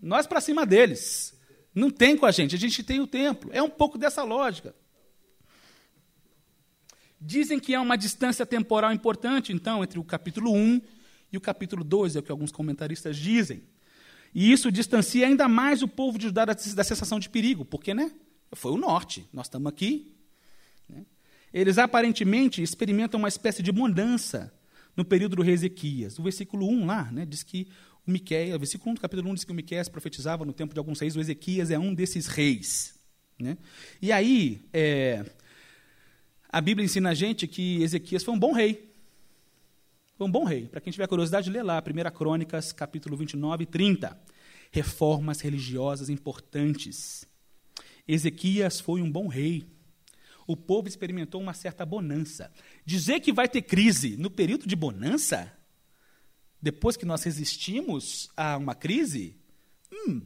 [0.00, 1.38] Nós para cima deles.
[1.74, 3.50] Não tem com a gente, a gente tem o templo.
[3.52, 4.74] É um pouco dessa lógica.
[7.20, 10.80] Dizem que há uma distância temporal importante, então, entre o capítulo 1
[11.32, 13.62] e o capítulo 2, é o que alguns comentaristas dizem.
[14.34, 18.10] E isso distancia ainda mais o povo de Judá da, sensação de perigo, porque né,
[18.52, 20.16] foi o norte, nós estamos aqui.
[20.88, 21.04] Né?
[21.52, 24.52] Eles aparentemente experimentam uma espécie de mudança
[24.96, 26.18] no período do rei Ezequias.
[26.18, 27.68] O versículo 1 lá né, diz que
[28.06, 30.78] o Miqueias, versículo 1 do capítulo 1 diz que o Miqueias profetizava no tempo de
[30.78, 32.94] alguns reis, o Ezequias é um desses reis.
[33.38, 33.56] Né?
[34.00, 35.24] E aí, é,
[36.48, 38.90] a Bíblia ensina a gente que Ezequias foi um bom rei.
[40.16, 40.66] Foi um bom rei.
[40.66, 44.18] Para quem tiver curiosidade, lê lá, 1 Crônicas, capítulo 29 e 30.
[44.70, 47.26] Reformas religiosas importantes.
[48.06, 49.66] Ezequias foi um bom rei.
[50.46, 52.52] O povo experimentou uma certa bonança.
[52.84, 55.59] Dizer que vai ter crise no período de bonança
[56.60, 59.36] depois que nós resistimos a uma crise,
[59.92, 60.22] hum,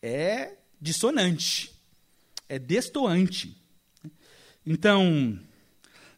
[0.00, 1.72] é dissonante,
[2.48, 3.60] é destoante.
[4.64, 5.38] Então,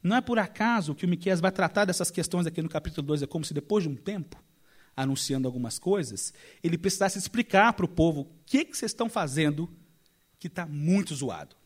[0.03, 3.23] não é por acaso que o Miqueias vai tratar dessas questões aqui no capítulo 2,
[3.23, 4.43] é como se depois de um tempo,
[4.97, 9.71] anunciando algumas coisas, ele precisasse explicar para o povo o que, que vocês estão fazendo
[10.39, 11.57] que está muito zoado.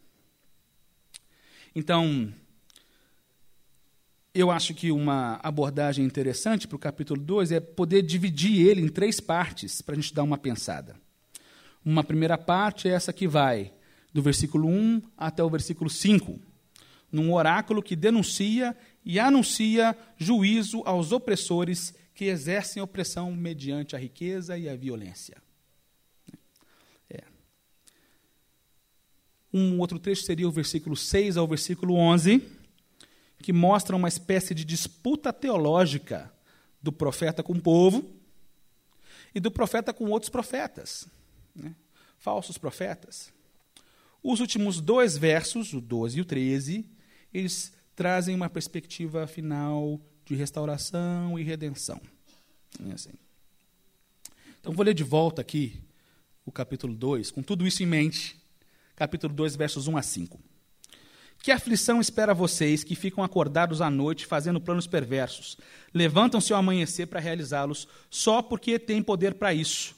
[1.75, 2.33] Então,
[4.35, 8.89] eu acho que uma abordagem interessante para o capítulo 2 é poder dividir ele em
[8.89, 10.97] três partes para a gente dar uma pensada.
[11.85, 13.73] Uma primeira parte é essa que vai
[14.13, 16.41] do versículo 1 até o versículo 5,
[17.11, 24.57] num oráculo que denuncia e anuncia juízo aos opressores que exercem opressão mediante a riqueza
[24.57, 25.37] e a violência.
[27.11, 27.25] É.
[29.53, 32.62] Um outro trecho seria o versículo 6 ao versículo 11
[33.43, 36.33] que mostra uma espécie de disputa teológica
[36.81, 38.09] do profeta com o povo
[39.35, 41.07] e do profeta com outros profetas,
[41.55, 41.75] né?
[42.19, 43.33] falsos profetas.
[44.23, 46.87] Os últimos dois versos, o 12 e o 13,
[47.35, 52.01] eles trazem uma perspectiva final de restauração e redenção.
[52.89, 53.13] É assim.
[54.61, 55.83] Então, vou ler de volta aqui
[56.47, 58.41] o capítulo 2, com tudo isso em mente.
[58.95, 60.52] Capítulo 2, versos 1 a 5.
[61.43, 65.59] Que aflição espera vocês que ficam acordados à noite fazendo planos perversos?
[65.93, 69.97] Levantam-se ao amanhecer para realizá-los só porque têm poder para isso.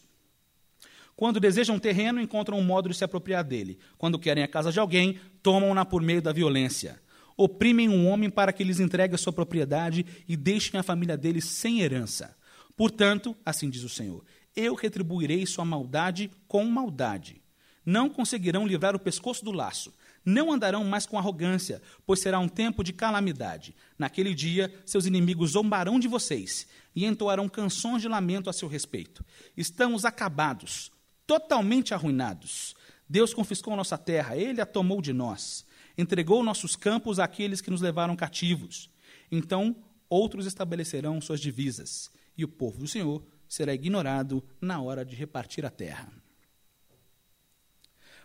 [1.14, 3.78] Quando desejam terreno, encontram um modo de se apropriar dele.
[3.98, 6.98] Quando querem a casa de alguém, tomam-na por meio da violência.
[7.37, 11.42] Oprimem um homem para que lhes entregue a sua propriedade e deixem a família dele
[11.42, 12.35] sem herança.
[12.74, 14.24] Portanto, assim diz o Senhor,
[14.57, 17.42] eu retribuirei sua maldade com maldade.
[17.85, 19.92] Não conseguirão livrar o pescoço do laço
[20.24, 23.76] Não andarão mais com arrogância, pois será um tempo de calamidade.
[23.98, 29.24] Naquele dia, seus inimigos zombarão de vocês e entoarão canções de lamento a seu respeito.
[29.56, 30.90] Estamos acabados,
[31.26, 32.74] totalmente arruinados.
[33.08, 35.66] Deus confiscou nossa terra, ele a tomou de nós.
[35.96, 38.90] Entregou nossos campos àqueles que nos levaram cativos.
[39.30, 39.76] Então,
[40.08, 45.66] outros estabelecerão suas divisas, e o povo do Senhor será ignorado na hora de repartir
[45.66, 46.23] a terra.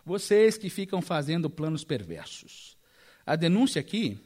[0.09, 2.75] Vocês que ficam fazendo planos perversos.
[3.23, 4.17] A denúncia aqui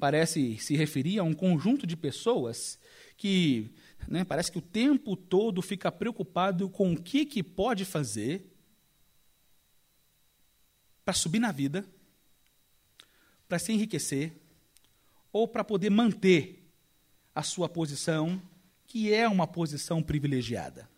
[0.00, 2.78] parece se referir a um conjunto de pessoas
[3.18, 3.70] que
[4.08, 8.50] né, parece que o tempo todo fica preocupado com o que, que pode fazer
[11.04, 11.84] para subir na vida,
[13.46, 14.32] para se enriquecer,
[15.30, 16.66] ou para poder manter
[17.34, 18.40] a sua posição,
[18.86, 20.88] que é uma posição privilegiada.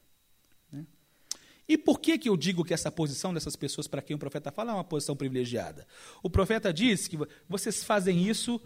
[1.69, 4.51] E por que, que eu digo que essa posição dessas pessoas para quem o profeta
[4.51, 5.87] fala é uma posição privilegiada?
[6.23, 8.59] O profeta diz que vocês fazem isso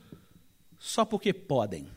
[0.78, 1.88] só porque podem.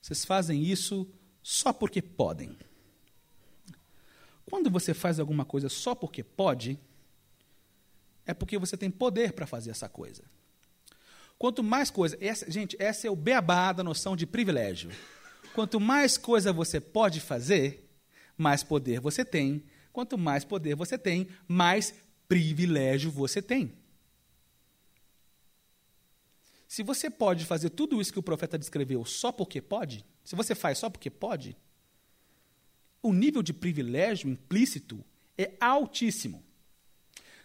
[0.00, 1.06] Vocês fazem isso
[1.42, 2.56] só porque podem.
[4.46, 6.78] Quando você faz alguma coisa só porque pode,
[8.24, 10.22] é porque você tem poder para fazer essa coisa.
[11.38, 14.90] Quanto mais coisa, essa, gente, essa é o beabá da noção de privilégio.
[15.54, 17.83] Quanto mais coisa você pode fazer,
[18.36, 19.64] mais poder você tem.
[19.92, 21.94] Quanto mais poder você tem, mais
[22.26, 23.72] privilégio você tem.
[26.66, 30.54] Se você pode fazer tudo isso que o profeta descreveu só porque pode, se você
[30.54, 31.56] faz só porque pode,
[33.00, 35.04] o nível de privilégio implícito
[35.38, 36.42] é altíssimo.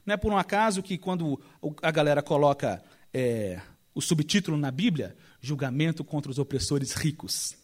[0.06, 1.39] Não é por um acaso que quando
[1.82, 3.62] a galera coloca é,
[3.93, 7.56] o subtítulo na Bíblia, julgamento contra os opressores ricos.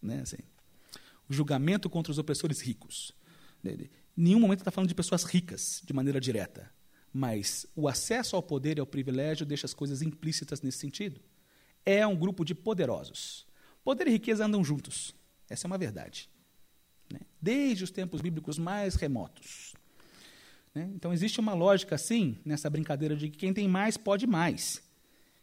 [0.00, 0.38] Né, assim,
[1.32, 3.12] julgamento contra os opressores ricos.
[3.64, 6.70] Em nenhum momento está falando de pessoas ricas, de maneira direta.
[7.12, 11.20] Mas o acesso ao poder e ao privilégio deixa as coisas implícitas nesse sentido.
[11.84, 13.46] É um grupo de poderosos.
[13.84, 15.14] Poder e riqueza andam juntos.
[15.48, 16.30] Essa é uma verdade.
[17.12, 17.20] Né?
[17.40, 19.74] Desde os tempos bíblicos mais remotos.
[20.74, 20.90] Né?
[20.94, 24.82] Então, existe uma lógica, assim, nessa brincadeira de que quem tem mais pode mais.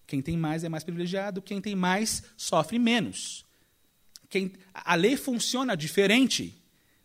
[0.08, 3.45] Quem tem mais é mais privilegiado, quem tem mais sofre menos.
[4.29, 6.55] Quem, a lei funciona diferente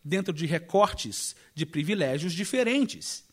[0.04, 3.24] dentro de recortes de privilégios diferentes.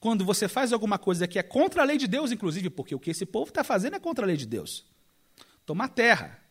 [0.00, 2.98] Quando você faz alguma coisa que é contra a lei de Deus, inclusive, porque o
[2.98, 4.84] que esse povo está fazendo é contra a lei de Deus.
[5.64, 6.42] Tomar terra,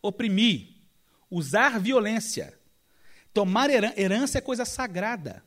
[0.00, 0.68] oprimir,
[1.30, 2.58] usar violência.
[3.34, 5.44] Tomar herança é coisa sagrada.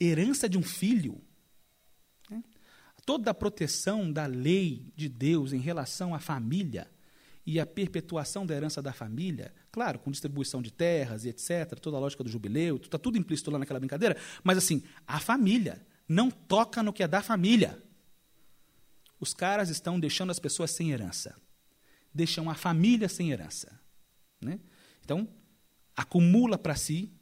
[0.00, 1.22] Herança de um filho.
[2.28, 2.42] Né?
[3.06, 6.90] Toda a proteção da lei de Deus em relação à família
[7.50, 11.96] e a perpetuação da herança da família, claro, com distribuição de terras e etc., toda
[11.96, 16.30] a lógica do jubileu, está tudo implícito lá naquela brincadeira, mas assim, a família não
[16.30, 17.82] toca no que é da família.
[19.18, 21.34] Os caras estão deixando as pessoas sem herança,
[22.14, 23.80] deixam a família sem herança.
[24.40, 24.60] Né?
[25.04, 25.28] Então,
[25.96, 27.12] acumula para si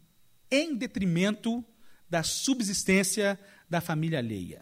[0.51, 1.65] em detrimento
[2.09, 4.61] da subsistência da família alheia.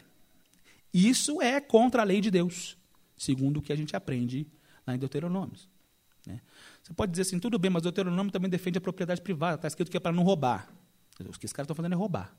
[0.95, 2.79] Isso é contra a lei de Deus,
[3.19, 4.47] segundo o que a gente aprende
[4.87, 5.57] lá em Deuteronômio.
[6.27, 6.41] Né?
[6.83, 9.91] Você pode dizer assim, tudo bem, mas Deuteronômio também defende a propriedade privada, está escrito
[9.91, 10.73] que é para não roubar.
[11.21, 12.37] O que esses caras estão fazendo é roubar.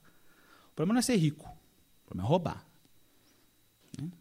[0.72, 2.66] O problema não é ser rico, o problema é roubar.
[4.00, 4.12] Né?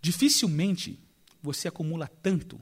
[0.00, 1.00] Dificilmente
[1.42, 2.60] você acumula tanto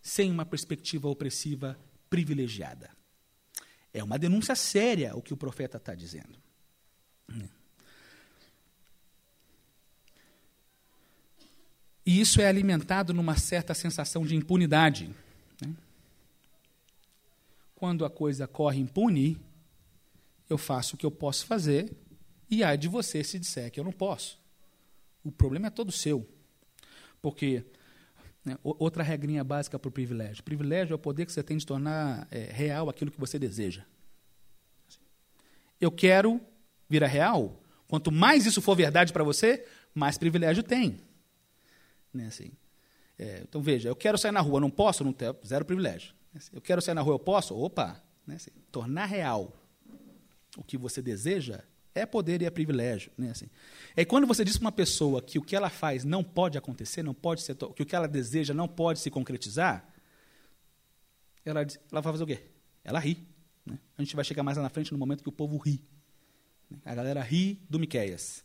[0.00, 1.78] sem uma perspectiva opressiva
[2.08, 2.90] privilegiada.
[3.92, 6.38] É uma denúncia séria o que o profeta está dizendo.
[7.28, 7.48] Né?
[12.06, 15.10] E isso é alimentado numa certa sensação de impunidade.
[15.60, 15.74] Né?
[17.74, 19.36] Quando a coisa corre impune,
[20.48, 21.92] eu faço o que eu posso fazer,
[22.48, 24.38] e ai de você se disser que eu não posso.
[25.24, 26.24] O problema é todo seu.
[27.20, 27.64] Porque,
[28.44, 31.66] né, outra regrinha básica para o privilégio: privilégio é o poder que você tem de
[31.66, 33.84] tornar é, real aquilo que você deseja.
[35.80, 36.40] Eu quero
[36.88, 37.60] virar real.
[37.88, 41.00] Quanto mais isso for verdade para você, mais privilégio tem.
[42.16, 42.50] Né, assim.
[43.18, 45.04] É, então, veja, eu quero sair na rua, não posso?
[45.04, 46.14] Não tenho, zero privilégio.
[46.32, 46.50] Né, assim.
[46.54, 47.54] Eu quero sair na rua, eu posso?
[47.54, 48.02] Opa!
[48.26, 48.50] Né, assim.
[48.72, 49.52] Tornar real
[50.56, 51.62] o que você deseja
[51.94, 53.12] é poder e é privilégio.
[53.16, 53.48] Né, assim.
[53.96, 57.02] E quando você diz para uma pessoa que o que ela faz não pode acontecer,
[57.02, 59.86] não pode ser, que o que ela deseja não pode se concretizar,
[61.44, 62.42] ela, ela vai fazer o quê?
[62.82, 63.26] Ela ri.
[63.64, 63.78] Né?
[63.96, 65.82] A gente vai chegar mais lá na frente no momento que o povo ri.
[66.84, 68.44] A galera ri do Miquéias.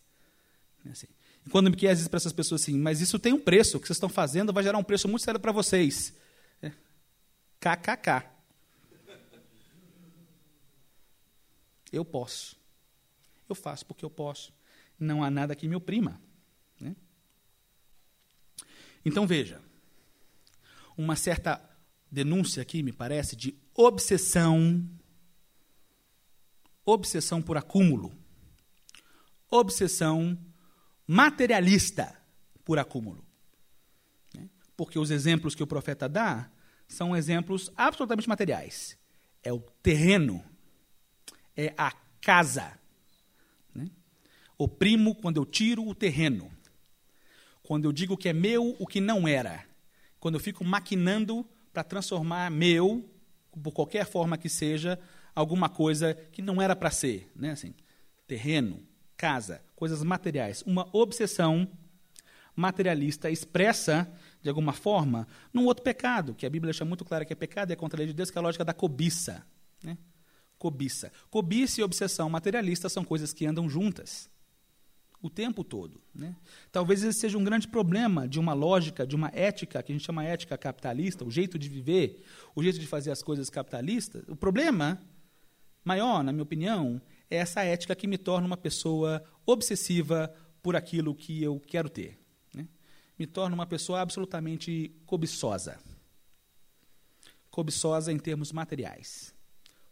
[0.84, 1.08] Né, assim.
[1.46, 3.80] E quando me quer diz para essas pessoas assim, mas isso tem um preço, o
[3.80, 6.14] que vocês estão fazendo vai gerar um preço muito sério para vocês.
[6.62, 6.72] É.
[7.60, 8.30] KKK.
[11.92, 12.56] Eu posso.
[13.50, 14.54] Eu faço porque eu posso.
[15.00, 16.22] não há nada que me oprima.
[16.80, 16.96] Né?
[19.04, 19.60] Então veja,
[20.96, 21.62] uma certa
[22.10, 24.88] denúncia aqui, me parece, de obsessão,
[26.86, 28.14] obsessão por acúmulo,
[29.50, 30.38] obsessão
[31.12, 32.18] materialista
[32.64, 33.22] por acúmulo.
[34.34, 34.50] Né?
[34.78, 36.50] Porque os exemplos que o profeta dá
[36.88, 38.98] são exemplos absolutamente materiais.
[39.44, 40.42] É o terreno,
[41.54, 41.92] é a
[42.22, 42.80] casa.
[43.76, 43.90] Né?
[44.58, 46.50] Oprimo quando eu tiro o terreno.
[47.62, 49.66] Quando eu digo que é meu o que não era.
[50.18, 53.06] Quando eu fico maquinando para transformar meu,
[53.62, 54.98] por qualquer forma que seja,
[55.36, 57.30] alguma coisa que não era para ser.
[57.36, 57.52] Né?
[57.52, 57.74] Assim,
[58.26, 58.82] terreno,
[59.18, 60.62] casa, coisas materiais.
[60.62, 61.68] Uma obsessão
[62.56, 64.08] materialista expressa,
[64.40, 67.74] de alguma forma, num outro pecado, que a Bíblia deixa muito claro que é pecado,
[67.74, 69.44] é contra a lei de Deus, que é a lógica da cobiça.
[69.84, 69.98] Né?
[70.60, 71.12] Cobiça.
[71.32, 74.30] Cobiça e obsessão materialista são coisas que andam juntas
[75.20, 76.00] o tempo todo.
[76.14, 76.36] Né?
[76.72, 80.06] Talvez esse seja um grande problema de uma lógica, de uma ética, que a gente
[80.06, 82.24] chama ética capitalista, o jeito de viver,
[82.54, 84.22] o jeito de fazer as coisas capitalistas.
[84.28, 85.02] O problema
[85.84, 87.02] maior, na minha opinião,
[87.32, 92.20] é essa ética que me torna uma pessoa obsessiva por aquilo que eu quero ter.
[92.54, 92.68] Né?
[93.18, 95.80] Me torna uma pessoa absolutamente cobiçosa.
[97.50, 99.34] Cobiçosa em termos materiais.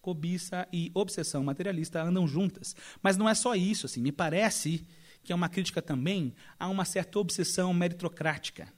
[0.01, 2.75] Cobiça e obsessão materialista andam juntas.
[3.01, 3.85] Mas não é só isso.
[3.85, 4.85] Assim, me parece
[5.23, 8.71] que é uma crítica também a uma certa obsessão meritocrática.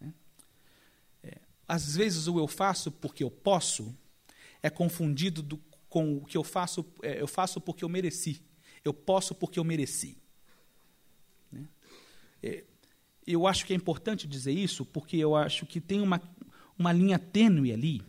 [0.00, 0.12] Né?
[1.22, 3.96] É, às vezes o eu faço porque eu posso
[4.62, 5.60] é confundido do,
[5.92, 8.40] com o que eu faço, é, eu faço porque eu mereci.
[8.82, 10.16] Eu posso porque eu mereci.
[11.52, 11.68] Né?
[12.42, 12.64] É,
[13.26, 16.18] eu acho que é importante dizer isso porque eu acho que tem uma,
[16.78, 18.00] uma linha tênue ali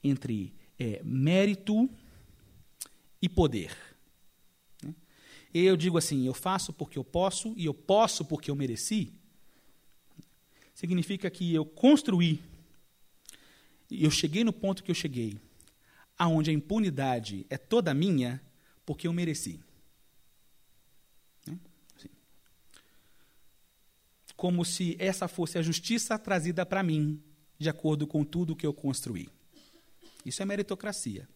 [0.00, 1.90] entre é, mérito
[3.20, 3.76] e poder.
[4.80, 4.94] Né?
[5.52, 9.12] E eu digo assim: eu faço porque eu posso e eu posso porque eu mereci.
[10.72, 12.40] Significa que eu construí,
[13.90, 15.36] eu cheguei no ponto que eu cheguei,
[16.18, 18.42] aonde a impunidade é toda minha
[18.84, 19.60] porque eu mereci.
[21.46, 21.58] Né?
[21.96, 22.08] Assim.
[24.36, 27.22] Como se essa fosse a justiça trazida para mim,
[27.58, 29.28] de acordo com tudo que eu construí.
[30.24, 31.28] Isso é meritocracia.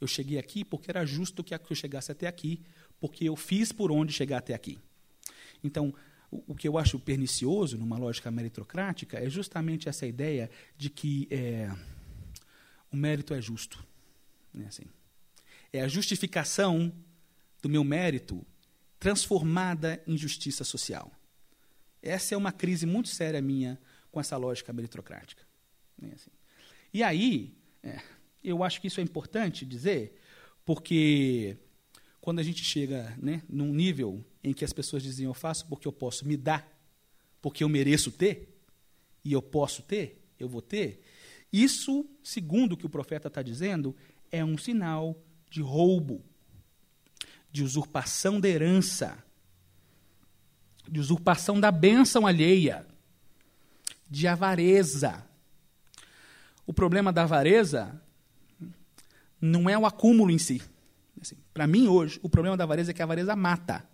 [0.00, 2.62] Eu cheguei aqui porque era justo que eu chegasse até aqui,
[3.00, 4.78] porque eu fiz por onde chegar até aqui.
[5.62, 5.94] Então,
[6.30, 11.70] o, que eu acho pernicioso numa lógica meritocrática é justamente essa ideia de que é,
[12.90, 13.84] o mérito é justo.
[14.52, 14.84] Né, assim.
[15.72, 16.92] É a justificação
[17.60, 18.44] do meu mérito
[18.98, 21.12] transformada em justiça social.
[22.02, 23.78] Essa é uma crise muito séria minha
[24.10, 25.44] com essa lógica meritocrática.
[25.98, 26.30] Né, assim.
[26.92, 28.00] E aí, é,
[28.42, 30.18] eu acho que isso é importante dizer,
[30.64, 31.56] porque
[32.20, 35.86] quando a gente chega né, num nível em que as pessoas dizem eu faço porque
[35.86, 36.66] eu posso me dar,
[37.42, 38.56] porque eu mereço ter,
[39.24, 41.00] e eu posso ter, eu vou ter,
[41.52, 43.94] isso, segundo o que o profeta está dizendo,
[44.30, 45.16] é um sinal
[45.50, 46.24] de roubo,
[47.50, 49.16] de usurpação da herança,
[50.88, 52.86] de usurpação da bênção alheia,
[54.08, 55.24] de avareza.
[56.66, 58.00] O problema da avareza
[59.40, 60.62] não é o acúmulo em si.
[61.20, 63.88] Assim, Para mim, hoje, o problema da avareza é que a avareza mata.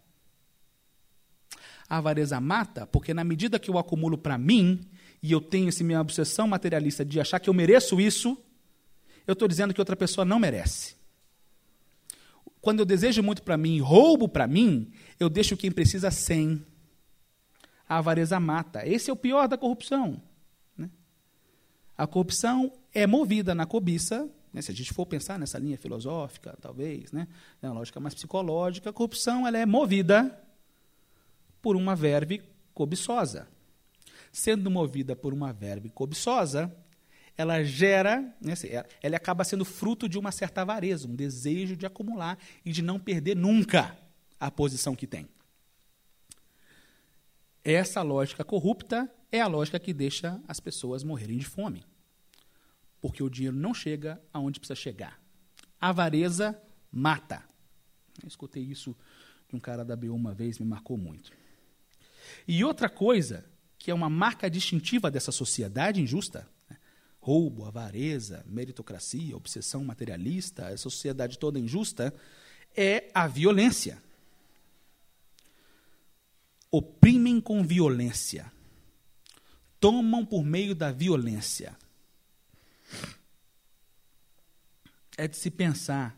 [1.89, 4.81] A avareza mata porque, na medida que eu acumulo para mim,
[5.23, 8.37] e eu tenho essa minha obsessão materialista de achar que eu mereço isso,
[9.25, 10.97] eu estou dizendo que outra pessoa não merece.
[12.61, 16.65] Quando eu desejo muito para mim, roubo para mim, eu deixo quem precisa sem.
[17.89, 18.87] A avareza mata.
[18.87, 20.21] Esse é o pior da corrupção.
[20.77, 20.91] Né?
[21.97, 24.29] A corrupção é movida na cobiça.
[24.53, 24.61] Né?
[24.61, 27.29] Se a gente for pensar nessa linha filosófica, talvez, né?
[27.61, 30.41] na lógica mais psicológica, a corrupção ela é movida
[31.61, 32.43] por uma verve
[32.75, 33.52] cobiçosa
[34.33, 36.75] sendo movida por uma verve cobiçosa,
[37.37, 38.69] ela gera, né, assim,
[39.03, 42.99] ela acaba sendo fruto de uma certa avareza, um desejo de acumular e de não
[42.99, 43.97] perder nunca
[44.41, 45.29] a posição que tem.
[47.63, 51.85] Essa lógica corrupta é a lógica que deixa as pessoas morrerem de fome.
[53.01, 55.21] Porque o dinheiro não chega aonde precisa chegar.
[55.81, 56.61] Avareza
[56.91, 57.43] mata.
[58.23, 58.97] Eu escutei isso
[59.49, 61.33] de um cara da BU uma vez, me marcou muito.
[62.47, 63.45] E outra coisa
[63.83, 66.49] que é uma marca distintiva dessa sociedade injusta.
[66.71, 66.77] Né?
[67.19, 72.15] Roubo, avareza, meritocracia, obsessão materialista, essa sociedade toda injusta,
[72.77, 74.01] é a violência.
[76.71, 78.53] Oprimem com violência.
[79.81, 81.77] Tomam por meio da violência.
[85.17, 86.17] É de se pensar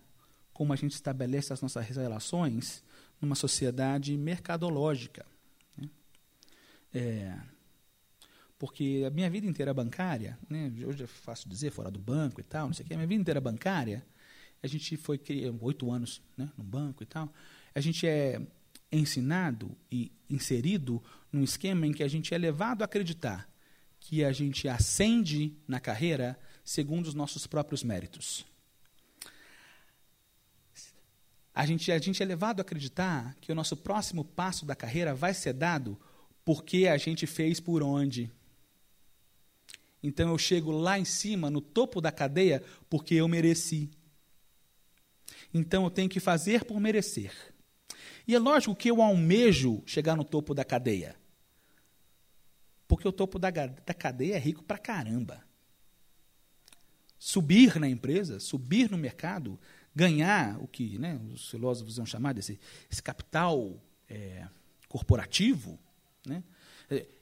[0.53, 2.85] como a gente estabelece as nossas relações
[3.23, 5.25] numa sociedade mercadológica.
[5.79, 5.89] Né?
[6.93, 7.54] É,
[8.65, 12.43] porque a minha vida inteira bancária, né, hoje é fácil dizer, fora do banco e
[12.43, 14.03] tal, não sei o quê, a minha vida inteira bancária,
[14.63, 15.21] a gente foi
[15.61, 17.31] oito anos né, no banco e tal,
[17.75, 18.41] a gente é
[18.91, 23.47] ensinado e inserido num esquema em que a gente é levado a acreditar
[24.01, 26.35] que a gente ascende na carreira
[26.65, 28.47] segundo os nossos próprios méritos.
[31.55, 35.15] A gente, a gente é levado a acreditar que o nosso próximo passo da carreira
[35.15, 36.01] vai ser dado
[36.47, 38.33] porque a gente fez por onde.
[40.07, 43.91] Então eu chego lá em cima, no topo da cadeia, porque eu mereci.
[45.53, 47.33] Então eu tenho que fazer por merecer.
[48.29, 51.17] E é lógico que eu almejo chegar no topo da cadeia.
[52.87, 55.43] Porque o topo da, da cadeia é rico pra caramba.
[57.19, 59.59] Subir na empresa, subir no mercado,
[59.95, 64.47] ganhar o que né, os filósofos vão chamar desse esse capital é,
[64.87, 65.79] corporativo,
[66.27, 66.45] né?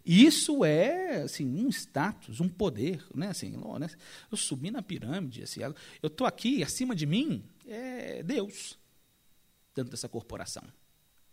[0.05, 3.29] Isso é assim um status, um poder, né?
[3.29, 3.89] Assim, né?
[4.31, 8.79] eu subi na pirâmide, assim, eu estou aqui acima de mim é Deus
[9.75, 10.65] dentro dessa corporação,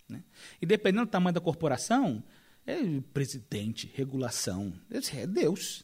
[0.07, 0.23] né?
[0.61, 2.23] E dependendo do tamanho da corporação,
[2.65, 2.77] é
[3.13, 5.83] presidente, regulação, é Deus.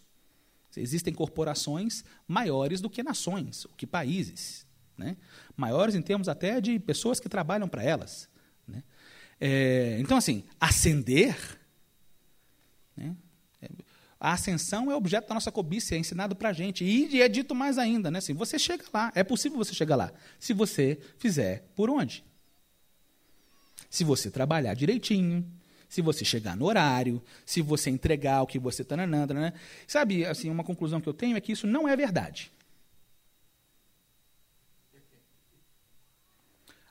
[0.78, 4.66] Existem corporações maiores do que nações, do que países
[4.98, 5.18] né?
[5.56, 8.30] maiores em termos até de pessoas que trabalham para elas.
[8.68, 8.84] Né?
[9.40, 11.36] É, então, assim, ascender.
[12.96, 13.16] Né?
[14.20, 16.84] A ascensão é objeto da nossa cobiça, é ensinado para a gente.
[16.84, 18.20] E é dito mais ainda, né?
[18.20, 22.24] Assim, você chega lá, é possível você chegar lá, se você fizer por onde?
[23.90, 25.46] Se você trabalhar direitinho,
[25.88, 29.54] se você chegar no horário, se você entregar o que você está né?
[29.88, 32.52] Sabe, assim, uma conclusão que eu tenho é que isso não é verdade.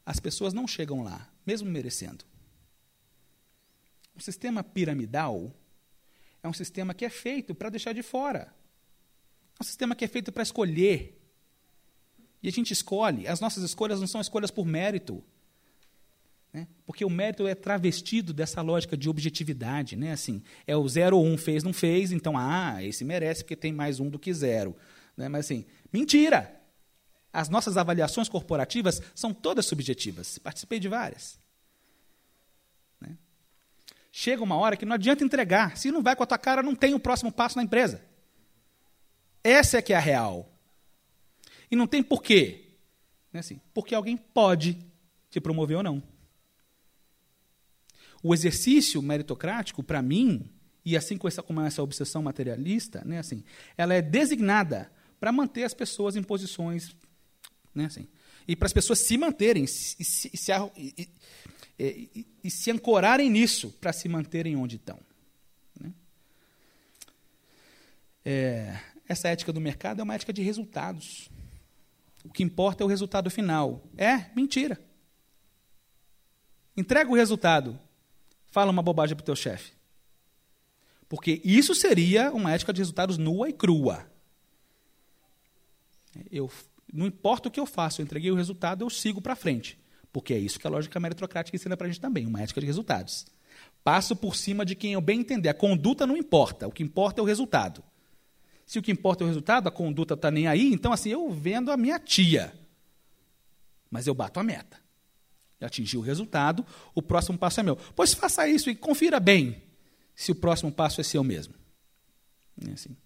[0.07, 2.25] As pessoas não chegam lá, mesmo merecendo.
[4.15, 5.53] O sistema piramidal
[6.45, 8.55] é um sistema que é feito para deixar de fora.
[9.59, 11.19] É um sistema que é feito para escolher.
[12.43, 13.27] E a gente escolhe.
[13.27, 15.25] As nossas escolhas não são escolhas por mérito.
[16.53, 16.69] Né?
[16.85, 19.97] Porque o mérito é travestido dessa lógica de objetividade.
[19.97, 20.13] Né?
[20.13, 23.73] Assim, é o zero ou um fez, não fez, então, ah, esse merece porque tem
[23.73, 24.77] mais um do que zero.
[25.17, 25.31] Né?
[25.31, 26.61] Mas assim, mentira!
[27.33, 30.37] As nossas avaliações corporativas são todas subjetivas.
[30.39, 31.39] Participei de várias.
[34.17, 35.77] Chega uma hora que não adianta entregar.
[35.77, 38.01] Se não vai com a tua cara, não tem o próximo passo na empresa.
[39.43, 40.57] Essa é que é a real.
[41.69, 42.77] E não tem porquê.
[43.33, 44.79] Né, assim, porque alguém pode
[45.29, 46.01] te promover ou não.
[48.23, 50.49] O exercício meritocrático, para mim,
[50.85, 53.43] e assim com essa, como essa obsessão materialista, né, assim,
[53.77, 56.95] ela é designada para manter as pessoas em posições
[57.75, 58.07] né, assim,
[58.47, 59.97] e para as pessoas se manterem e se,
[60.33, 60.53] e se,
[61.79, 64.99] e se ancorarem nisso para se manterem onde estão.
[65.81, 65.93] Né?
[68.25, 71.29] É, essa ética do mercado é uma ética de resultados.
[72.25, 73.83] O que importa é o resultado final.
[73.97, 74.81] É mentira.
[76.77, 77.79] Entrega o resultado.
[78.51, 79.73] Fala uma bobagem para o teu chefe.
[81.09, 84.09] Porque isso seria uma ética de resultados nua e crua.
[86.31, 86.51] Eu
[86.93, 89.79] não importa o que eu faço, eu entreguei o resultado, eu sigo para frente.
[90.15, 92.67] Porque é isso que a lógica meritocrática ensina para a gente também, uma ética de
[92.69, 93.27] resultados.
[93.83, 95.49] Passo por cima de quem eu bem entender.
[95.49, 97.83] A conduta não importa, o que importa é o resultado.
[98.65, 101.29] Se o que importa é o resultado, a conduta está nem aí, então assim, eu
[101.33, 102.55] vendo a minha tia.
[103.91, 104.79] Mas eu bato a meta.
[105.61, 107.75] Eu atingi o resultado, o próximo passo é meu.
[107.97, 109.61] Pois faça isso e confira bem
[110.15, 111.55] se o próximo passo é seu mesmo.
[112.65, 112.97] É assim.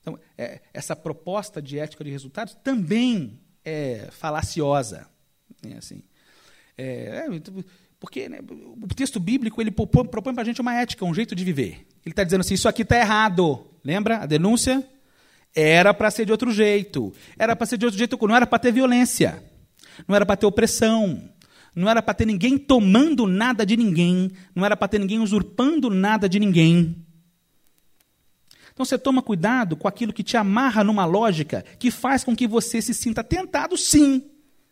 [0.00, 5.08] Então, é, essa proposta de ética de resultados também é falaciosa.
[5.62, 6.02] Né, assim.
[6.76, 7.40] É, é,
[7.98, 8.38] porque né,
[8.80, 11.86] o texto bíblico ele propõe, propõe para a gente uma ética, um jeito de viver.
[12.04, 13.66] Ele está dizendo assim: isso aqui está errado.
[13.84, 14.82] Lembra a denúncia?
[15.54, 17.12] Era para ser de outro jeito.
[17.38, 19.42] Era para ser de outro jeito, não era para ter violência.
[20.08, 21.30] Não era para ter opressão.
[21.74, 24.30] Não era para ter ninguém tomando nada de ninguém.
[24.54, 27.04] Não era para ter ninguém usurpando nada de ninguém.
[28.72, 32.46] Então você toma cuidado com aquilo que te amarra numa lógica que faz com que
[32.46, 34.24] você se sinta tentado, sim,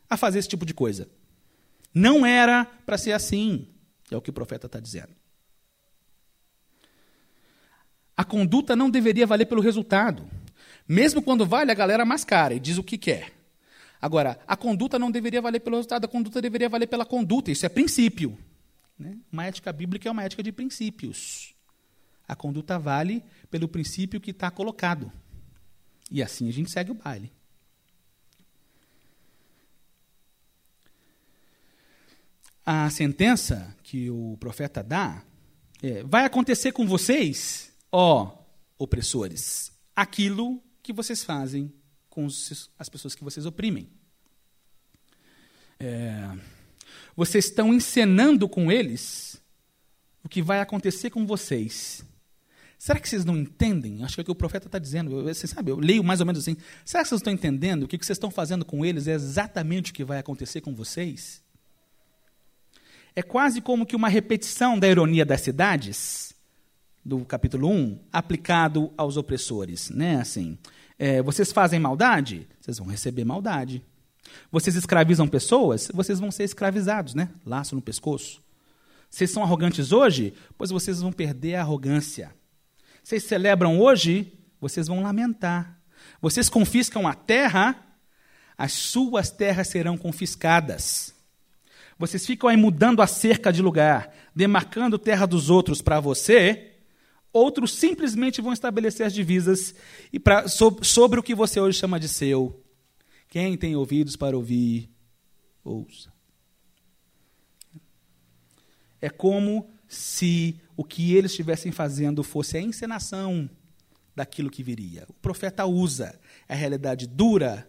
[0.08, 1.08] a fazer esse tipo de coisa.
[1.94, 3.68] Não era para ser assim,
[4.10, 5.14] é o que o profeta está dizendo.
[8.16, 10.28] A conduta não deveria valer pelo resultado.
[10.88, 13.32] Mesmo quando vale, a galera mascara e diz o que quer.
[14.00, 17.50] Agora, a conduta não deveria valer pelo resultado, a conduta deveria valer pela conduta.
[17.50, 18.38] Isso é princípio.
[18.98, 19.18] Né?
[19.30, 21.54] Uma ética bíblica é uma ética de princípios.
[22.26, 25.12] A conduta vale pelo princípio que está colocado.
[26.10, 27.32] E assim a gente segue o baile.
[32.70, 35.24] A sentença que o profeta dá
[35.82, 38.36] é, vai acontecer com vocês, ó
[38.76, 41.72] opressores, aquilo que vocês fazem
[42.10, 43.88] com os, as pessoas que vocês oprimem.
[45.80, 46.30] É,
[47.16, 49.40] vocês estão encenando com eles
[50.22, 52.04] o que vai acontecer com vocês.
[52.78, 54.04] Será que vocês não entendem?
[54.04, 55.24] Acho que é o que o profeta está dizendo.
[55.24, 56.58] Você sabe, eu leio mais ou menos assim.
[56.84, 57.84] Será que vocês estão entendendo?
[57.84, 61.47] O que vocês estão fazendo com eles é exatamente o que vai acontecer com vocês?
[63.14, 66.34] É quase como que uma repetição da ironia das cidades,
[67.04, 69.90] do capítulo 1, aplicado aos opressores.
[69.90, 70.20] Né?
[70.20, 70.58] Assim,
[70.98, 72.48] é, vocês fazem maldade?
[72.60, 73.82] Vocês vão receber maldade.
[74.50, 75.90] Vocês escravizam pessoas?
[75.92, 77.30] Vocês vão ser escravizados, né?
[77.46, 78.42] Laço no pescoço.
[79.10, 80.34] Vocês são arrogantes hoje?
[80.56, 82.34] Pois vocês vão perder a arrogância.
[83.02, 84.38] Vocês celebram hoje?
[84.60, 85.80] Vocês vão lamentar.
[86.20, 87.76] Vocês confiscam a terra?
[88.56, 91.14] As suas terras serão confiscadas.
[91.98, 96.74] Vocês ficam aí mudando a cerca de lugar, demarcando terra dos outros para você.
[97.32, 99.74] Outros simplesmente vão estabelecer as divisas
[100.12, 102.64] e pra, sobre, sobre o que você hoje chama de seu.
[103.28, 104.88] Quem tem ouvidos para ouvir,
[105.64, 106.12] ouça.
[109.00, 113.50] É como se o que eles estivessem fazendo fosse a encenação
[114.14, 115.04] daquilo que viria.
[115.08, 116.18] O profeta usa
[116.48, 117.68] a realidade dura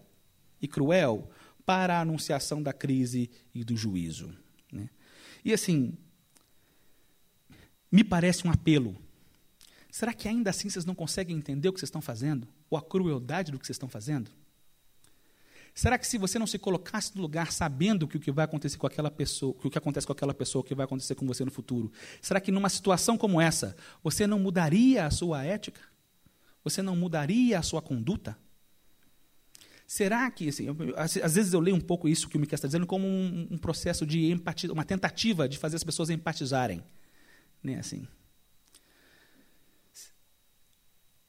[0.62, 1.30] e cruel
[1.70, 4.36] para a anunciação da crise e do juízo.
[4.72, 4.90] Né?
[5.46, 5.96] E assim,
[7.92, 8.98] me parece um apelo.
[9.92, 12.48] Será que ainda assim vocês não conseguem entender o que vocês estão fazendo?
[12.72, 14.32] Ou a crueldade do que vocês estão fazendo?
[15.76, 18.80] Será que se você não se colocasse no lugar sabendo que o que vai acontecer
[18.80, 21.28] com aquela pessoa, que o que acontece com aquela pessoa, o que vai acontecer com
[21.28, 25.82] você no futuro, será que numa situação como essa, você não mudaria a sua ética?
[26.64, 28.36] Você não mudaria a sua conduta?
[29.90, 32.68] Será que, assim, eu, às, vezes eu leio um pouco isso que o Miquel está
[32.68, 36.84] dizendo como um, um processo de empatia, uma tentativa de fazer as pessoas empatizarem.
[37.64, 38.08] Né, assim.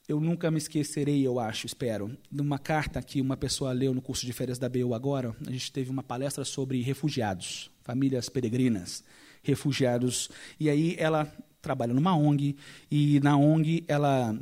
[0.07, 4.03] eu nunca me esquecerei, eu acho, espero, de uma carta que uma pessoa leu no
[4.03, 5.35] curso de férias da BU agora.
[5.47, 9.03] A gente teve uma palestra sobre refugiados, famílias peregrinas,
[9.43, 10.29] refugiados.
[10.59, 11.33] E aí ela
[11.63, 12.57] trabalha numa ONG
[12.91, 14.39] e na ONG ela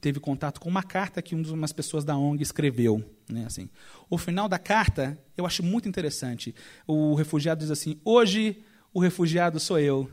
[0.00, 3.68] teve contato com uma carta que uma das pessoas da ONG escreveu, né, assim.
[4.08, 6.54] O final da carta eu acho muito interessante.
[6.86, 10.10] O refugiado diz assim: "Hoje o refugiado sou eu.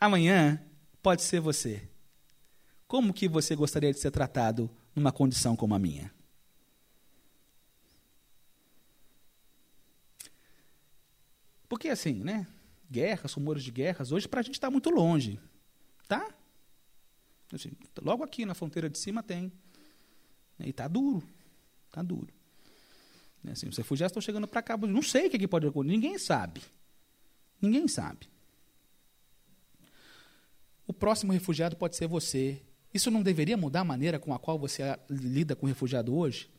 [0.00, 0.62] Amanhã
[1.02, 1.88] pode ser você."
[2.86, 6.12] Como que você gostaria de ser tratado numa condição como a minha?
[11.72, 12.46] Porque assim, né?
[12.90, 15.40] Guerras, rumores de guerras, hoje para a gente está muito longe.
[16.06, 16.28] Tá?
[17.50, 17.72] Assim,
[18.02, 19.50] logo aqui na fronteira de cima tem.
[20.60, 21.26] E está duro.
[21.86, 22.28] Está duro.
[23.50, 24.76] Assim, os refugiados estão chegando para cá.
[24.76, 25.94] Não sei o que, que pode acontecer.
[25.94, 26.62] Ninguém sabe.
[27.60, 28.28] Ninguém sabe.
[30.86, 32.60] O próximo refugiado pode ser você,
[32.92, 36.50] isso não deveria mudar a maneira com a qual você lida com o refugiado hoje?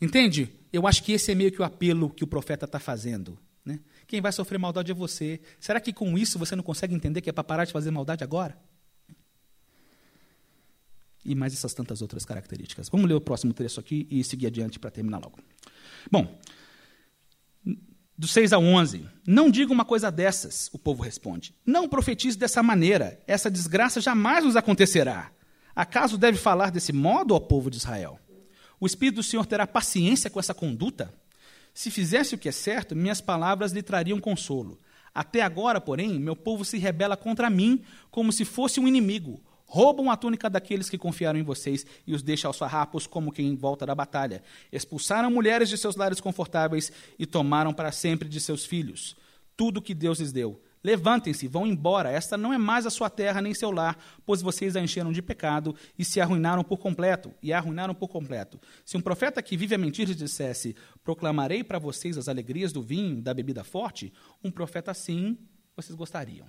[0.00, 0.50] Entende?
[0.72, 3.38] Eu acho que esse é meio que o apelo que o profeta está fazendo.
[3.64, 3.78] Né?
[4.06, 5.40] Quem vai sofrer maldade é você.
[5.58, 8.24] Será que com isso você não consegue entender que é para parar de fazer maldade
[8.24, 8.58] agora?
[11.24, 12.88] E mais essas tantas outras características.
[12.88, 15.38] Vamos ler o próximo trecho aqui e seguir adiante para terminar logo.
[16.08, 16.38] Bom,
[18.16, 19.08] do 6 ao 11.
[19.26, 21.54] Não diga uma coisa dessas, o povo responde.
[21.64, 23.18] Não profetize dessa maneira.
[23.26, 25.32] Essa desgraça jamais nos acontecerá.
[25.74, 28.20] Acaso deve falar desse modo ao povo de Israel?
[28.78, 31.14] O Espírito do Senhor terá paciência com essa conduta?
[31.72, 34.78] Se fizesse o que é certo, minhas palavras lhe trariam consolo.
[35.14, 39.42] Até agora, porém, meu povo se rebela contra mim como se fosse um inimigo.
[39.70, 43.56] Roubam a túnica daqueles que confiaram em vocês e os deixam aos farrapos como quem
[43.56, 44.42] volta da batalha.
[44.70, 49.16] Expulsaram mulheres de seus lares confortáveis e tomaram para sempre de seus filhos
[49.56, 52.10] tudo que Deus lhes deu Levantem-se, vão embora.
[52.10, 55.20] Esta não é mais a sua terra nem seu lar, pois vocês a encheram de
[55.20, 57.34] pecado e se arruinaram por completo.
[57.42, 58.58] E a arruinaram por completo.
[58.84, 62.82] Se um profeta que vive a mentir lhes dissesse: Proclamarei para vocês as alegrias do
[62.82, 64.12] vinho, da bebida forte,
[64.42, 65.36] um profeta assim
[65.76, 66.46] vocês gostariam.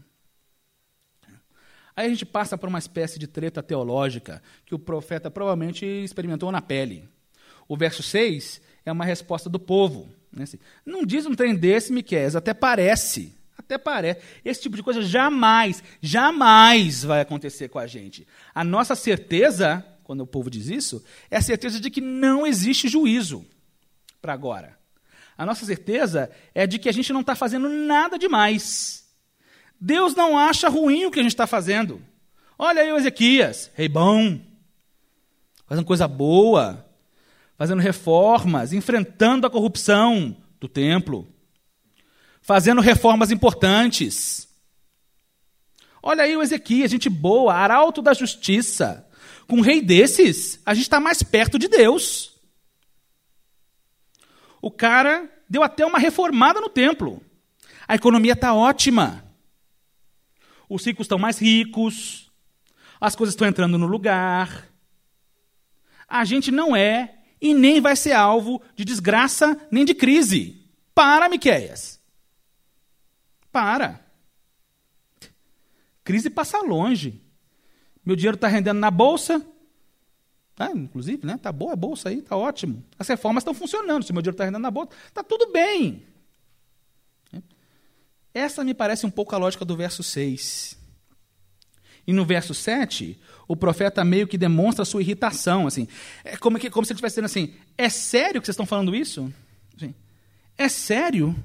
[2.02, 6.52] Aí a gente passa por uma espécie de treta teológica que o profeta provavelmente experimentou
[6.52, 7.08] na pele.
[7.68, 10.10] O verso 6 é uma resposta do povo.
[10.32, 10.46] Né?
[10.46, 13.36] Assim, não diz um trem desse, Miquel, até parece.
[13.56, 14.20] Até parece.
[14.44, 18.28] Esse tipo de coisa jamais, jamais vai acontecer com a gente.
[18.56, 22.88] A nossa certeza, quando o povo diz isso, é a certeza de que não existe
[22.88, 23.46] juízo
[24.20, 24.76] para agora.
[25.38, 29.02] A nossa certeza é de que a gente não está fazendo nada demais.
[29.82, 32.02] Deus não acha ruim o que a gente está fazendo.
[32.58, 34.40] Olha aí o Ezequias, rei bom,
[35.66, 36.88] fazendo coisa boa,
[37.58, 41.28] fazendo reformas, enfrentando a corrupção do templo
[42.42, 44.48] fazendo reformas importantes.
[46.04, 49.08] Olha aí o Ezequias, gente boa, arauto da justiça.
[49.48, 52.40] Com um rei desses, a gente está mais perto de Deus.
[54.62, 57.22] O cara deu até uma reformada no templo.
[57.88, 59.24] A economia está ótima.
[60.74, 62.32] Os ricos estão mais ricos.
[63.00, 64.70] As coisas estão entrando no lugar.
[66.08, 70.66] A gente não é e nem vai ser alvo de desgraça nem de crise.
[70.96, 72.00] Para, Miqueias.
[73.52, 74.00] Para.
[76.06, 77.22] Crise passa longe.
[78.06, 79.46] Meu dinheiro está rendendo na bolsa.
[80.56, 81.38] Tá, inclusive, né?
[81.38, 82.82] Tá boa a bolsa aí, tá ótimo.
[82.98, 84.04] As reformas estão funcionando.
[84.06, 86.06] Se meu dinheiro está rendendo na bolsa, tá tudo bem.
[88.34, 90.78] Essa me parece um pouco a lógica do verso 6.
[92.08, 95.68] E no verso 7, o profeta meio que demonstra sua irritação.
[95.68, 95.88] Assim.
[96.24, 98.96] É como, que, como se ele estivesse dizendo assim: é sério que vocês estão falando
[98.96, 99.32] isso?
[99.76, 99.94] Assim,
[100.58, 101.36] é sério?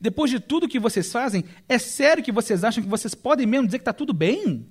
[0.00, 3.66] Depois de tudo que vocês fazem, é sério que vocês acham que vocês podem mesmo
[3.66, 4.66] dizer que está tudo bem?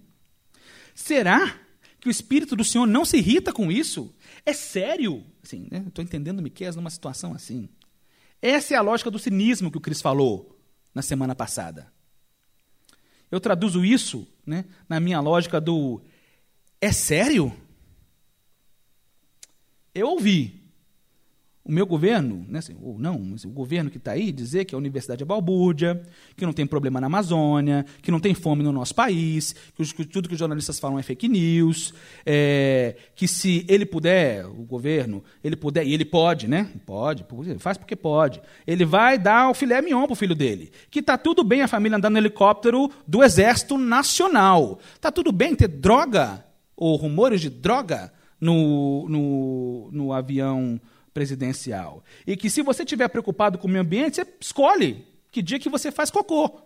[0.95, 1.59] Será
[1.99, 4.13] que o Espírito do Senhor não se irrita com isso?
[4.45, 5.23] É sério?
[5.43, 5.83] Assim, né?
[5.87, 7.69] Estou entendendo Miqueias numa situação assim.
[8.41, 10.52] Essa é a lógica do cinismo que o Cris falou
[10.93, 11.91] na semana passada.
[13.31, 16.01] Eu traduzo isso né, na minha lógica do
[16.79, 17.55] é sério?
[19.93, 20.62] Eu ouvi
[21.65, 24.77] o meu governo, né, assim, ou não, o governo que está aí, dizer que a
[24.77, 26.03] universidade é balbúrdia,
[26.35, 30.05] que não tem problema na Amazônia, que não tem fome no nosso país, que, que
[30.05, 31.93] tudo que os jornalistas falam é fake news,
[32.25, 36.69] é, que se ele puder, o governo, ele puder, e ele pode, né?
[36.85, 37.25] Pode,
[37.59, 38.41] faz porque pode.
[38.67, 40.69] Ele vai dar o filé mignon para o filho dele.
[40.91, 44.79] Que está tudo bem a família andar no helicóptero do Exército Nacional.
[44.95, 46.43] Está tudo bem ter droga,
[46.75, 48.11] ou rumores de droga,
[48.43, 50.77] no, no, no avião
[51.13, 52.03] presidencial.
[52.25, 55.69] E que se você estiver preocupado com o meio ambiente, você escolhe que dia que
[55.69, 56.61] você faz cocô.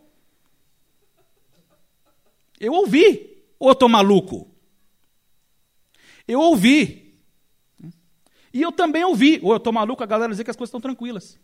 [2.60, 4.50] Eu ouvi, ou eu estou maluco?
[6.28, 7.18] Eu ouvi.
[8.54, 10.82] E eu também ouvi, ou eu estou maluco, a galera dizer que as coisas estão
[10.82, 11.38] tranquilas.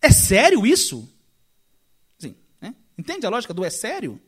[0.00, 1.08] É sério isso?
[2.18, 2.34] Sim.
[2.60, 2.74] Né?
[2.96, 4.20] Entende a lógica do é sério?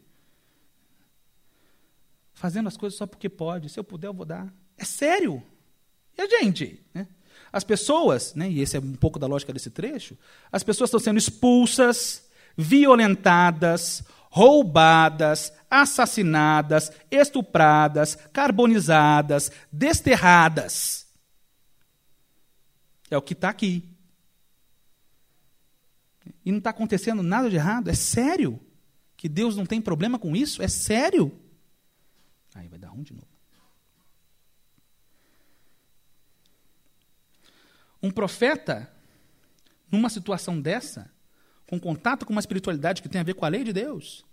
[2.32, 3.70] Fazendo as coisas só porque pode.
[3.70, 4.52] Se eu puder, eu vou dar.
[4.76, 5.42] É sério.
[6.16, 6.80] E a gente?
[6.94, 7.06] Né?
[7.52, 10.16] As pessoas, né, e esse é um pouco da lógica desse trecho,
[10.50, 21.06] as pessoas estão sendo expulsas, violentadas, roubadas, assassinadas, estupradas, carbonizadas, desterradas.
[23.10, 23.84] É o que está aqui.
[26.44, 27.88] E não está acontecendo nada de errado?
[27.88, 28.60] É sério?
[29.16, 30.62] Que Deus não tem problema com isso?
[30.62, 31.32] É sério?
[32.54, 33.35] Aí vai dar um de novo.
[38.06, 38.88] Um profeta,
[39.90, 41.10] numa situação dessa,
[41.68, 44.24] com contato com uma espiritualidade que tem a ver com a lei de Deus,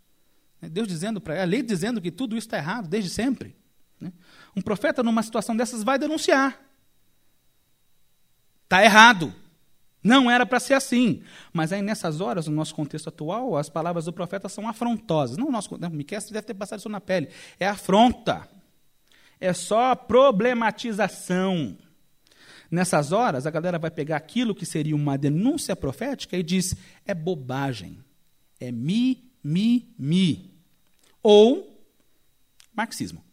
[0.62, 0.70] né?
[0.70, 3.54] Deus dizendo para a lei dizendo que tudo isso está errado desde sempre.
[4.00, 4.14] Né?
[4.56, 6.58] Um profeta, numa situação dessas, vai denunciar.
[8.64, 9.34] Está errado.
[10.02, 11.22] Não era para ser assim.
[11.52, 15.38] Mas aí, nessas horas, no nosso contexto atual, as palavras do profeta são afrontosas.
[15.38, 17.30] Não nosso né, Miquel deve ter passado isso na pele.
[17.60, 18.48] É afronta.
[19.40, 21.78] É só problematização.
[22.74, 27.14] Nessas horas, a galera vai pegar aquilo que seria uma denúncia profética e diz: é
[27.14, 28.04] bobagem,
[28.60, 30.52] é mi, mi, mi.
[31.22, 31.88] Ou
[32.74, 33.24] marxismo.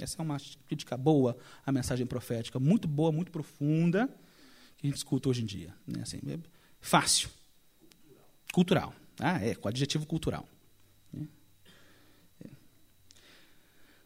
[0.00, 4.08] Essa é uma crítica boa à mensagem profética, muito boa, muito profunda,
[4.76, 5.72] que a gente escuta hoje em dia.
[5.86, 6.02] Né?
[6.02, 6.36] Assim, é
[6.80, 7.30] fácil.
[8.52, 8.92] Cultural.
[9.20, 10.48] Ah, é, com adjetivo cultural.
[11.12, 11.28] Né?
[12.44, 12.48] É.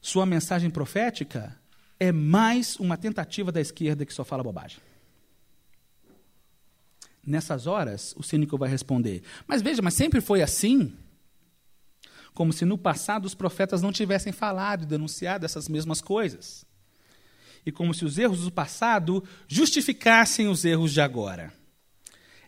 [0.02, 1.58] Sua mensagem profética
[1.98, 4.78] é mais uma tentativa da esquerda que só fala bobagem.
[7.24, 10.92] Nessas horas, o cínico vai responder: Mas veja, mas sempre foi assim?
[12.32, 16.64] Como se no passado os profetas não tivessem falado e denunciado essas mesmas coisas.
[17.64, 21.52] E como se os erros do passado justificassem os erros de agora.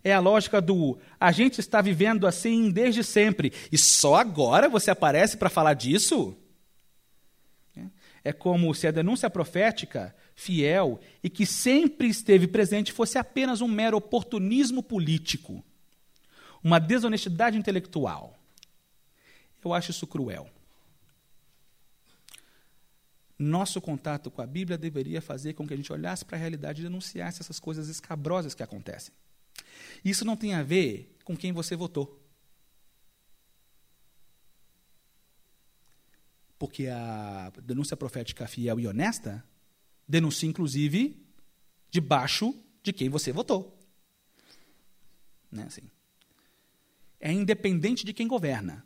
[0.05, 4.93] É a lógica do a gente está vivendo assim desde sempre e só agora você
[4.93, 6.37] aparece para falar disso?
[8.29, 13.67] É como se a denúncia profética, fiel e que sempre esteve presente, fosse apenas um
[13.67, 15.65] mero oportunismo político,
[16.63, 18.39] uma desonestidade intelectual.
[19.65, 20.47] Eu acho isso cruel.
[23.39, 26.83] Nosso contato com a Bíblia deveria fazer com que a gente olhasse para a realidade
[26.83, 29.15] e denunciasse essas coisas escabrosas que acontecem.
[30.05, 32.18] Isso não tem a ver com quem você votou.
[36.59, 39.45] Porque a denúncia profética fiel e honesta
[40.07, 41.23] denuncia, inclusive,
[41.91, 43.79] debaixo de quem você votou.
[45.51, 45.91] Né, assim.
[47.19, 48.85] é independente de quem governa.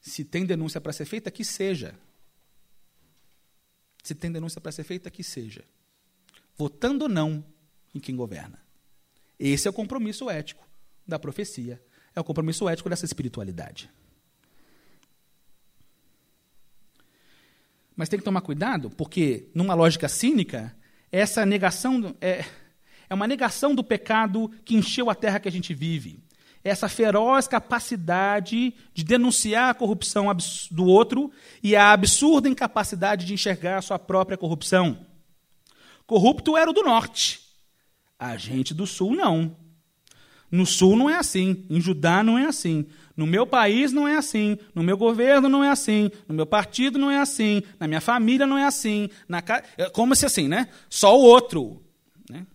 [0.00, 1.94] Se tem denúncia para ser feita, que seja.
[4.02, 5.64] Se tem denúncia para ser feita, que seja.
[6.56, 7.44] Votando ou não
[7.94, 8.60] em quem governa.
[9.38, 10.66] Esse é o compromisso ético
[11.06, 11.82] da profecia.
[12.14, 13.90] É o compromisso ético dessa espiritualidade.
[17.96, 20.74] Mas tem que tomar cuidado, porque, numa lógica cínica,
[21.10, 22.44] essa negação é,
[23.08, 26.18] é uma negação do pecado que encheu a terra que a gente vive.
[26.64, 30.26] Essa feroz capacidade de denunciar a corrupção
[30.70, 31.30] do outro
[31.62, 35.06] e a absurda incapacidade de enxergar a sua própria corrupção.
[36.06, 37.40] Corrupto era o do norte.
[38.18, 39.56] A gente do sul não.
[40.52, 42.86] No sul não é assim, em Judá não é assim,
[43.16, 46.98] no meu país não é assim, no meu governo não é assim, no meu partido
[46.98, 49.42] não é assim, na minha família não é assim, na
[49.78, 50.68] é como se assim, né?
[50.90, 51.82] Só o outro.
[52.28, 52.46] Né?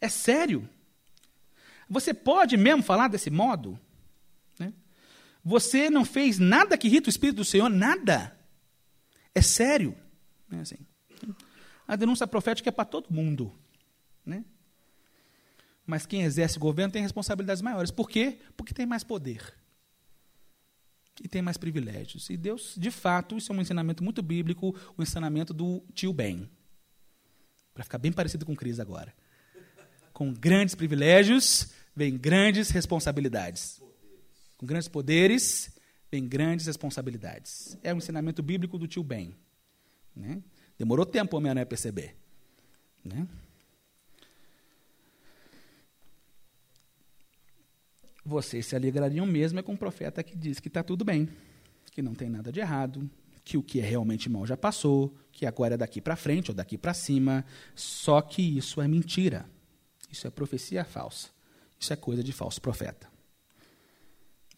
[0.00, 0.66] É sério.
[1.86, 3.78] Você pode mesmo falar desse modo?
[4.58, 4.72] Né?
[5.44, 7.68] Você não fez nada que irrita o Espírito do Senhor?
[7.68, 8.34] Nada.
[9.34, 9.94] É sério.
[10.50, 10.78] É assim.
[11.86, 13.52] A denúncia profética é para todo mundo.
[14.24, 14.46] Né?
[15.90, 17.90] Mas quem exerce governo tem responsabilidades maiores.
[17.90, 18.38] Por quê?
[18.56, 19.52] Porque tem mais poder.
[21.20, 22.30] E tem mais privilégios.
[22.30, 26.48] E Deus, de fato, isso é um ensinamento muito bíblico, o ensinamento do tio Ben.
[27.74, 29.12] Para ficar bem parecido com Cris agora.
[30.12, 33.82] Com grandes privilégios, vem grandes responsabilidades.
[34.56, 35.76] Com grandes poderes,
[36.08, 37.76] vem grandes responsabilidades.
[37.82, 39.34] É o ensinamento bíblico do tio Ben.
[40.14, 40.40] Né?
[40.78, 42.14] Demorou tempo o Homem-Aranha perceber.
[43.04, 43.26] Né?
[48.24, 51.28] Vocês se alegrariam mesmo é com um profeta que diz que está tudo bem,
[51.92, 53.08] que não tem nada de errado,
[53.44, 56.54] que o que é realmente mal já passou, que agora é daqui para frente ou
[56.54, 57.44] daqui para cima.
[57.74, 59.44] Só que isso é mentira.
[60.10, 61.28] Isso é profecia falsa.
[61.78, 63.08] Isso é coisa de falso profeta.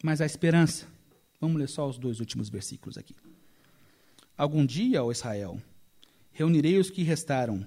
[0.03, 0.87] Mas a esperança.
[1.39, 3.15] Vamos ler só os dois últimos versículos aqui.
[4.37, 5.61] Algum dia, ó Israel,
[6.31, 7.65] reunirei os que restaram,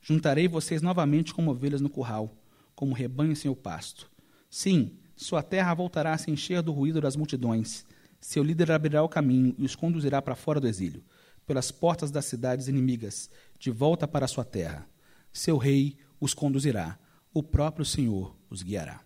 [0.00, 2.34] juntarei vocês novamente como ovelhas no curral,
[2.74, 4.10] como rebanho sem o pasto.
[4.48, 7.84] Sim, sua terra voltará a se encher do ruído das multidões.
[8.20, 11.04] Seu líder abrirá o caminho e os conduzirá para fora do exílio,
[11.46, 14.88] pelas portas das cidades inimigas, de volta para sua terra.
[15.32, 16.98] Seu rei os conduzirá,
[17.32, 19.00] o próprio Senhor os guiará.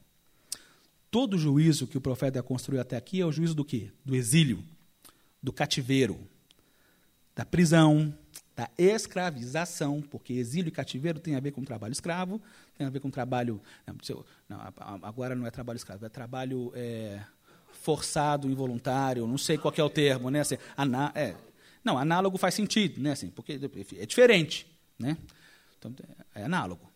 [1.11, 3.91] Todo o juízo que o profeta construiu até aqui é o juízo do quê?
[4.05, 4.63] Do exílio,
[5.43, 6.19] do cativeiro,
[7.35, 8.15] da prisão,
[8.59, 12.43] da escravização, porque exílio e cativeiro tem a ver com trabalho escravo,
[12.77, 13.63] tem a ver com trabalho.
[14.49, 14.61] Não,
[15.03, 17.21] agora não é trabalho escravo, é trabalho é,
[17.71, 20.41] forçado, involuntário, não sei qual é o termo, né?
[20.41, 21.37] Assim, aná, é,
[21.85, 23.13] não, análogo faz sentido, né?
[23.13, 23.61] Assim, porque
[23.97, 24.67] é diferente,
[24.99, 25.17] né?
[25.79, 25.95] Então,
[26.35, 26.91] é análogo,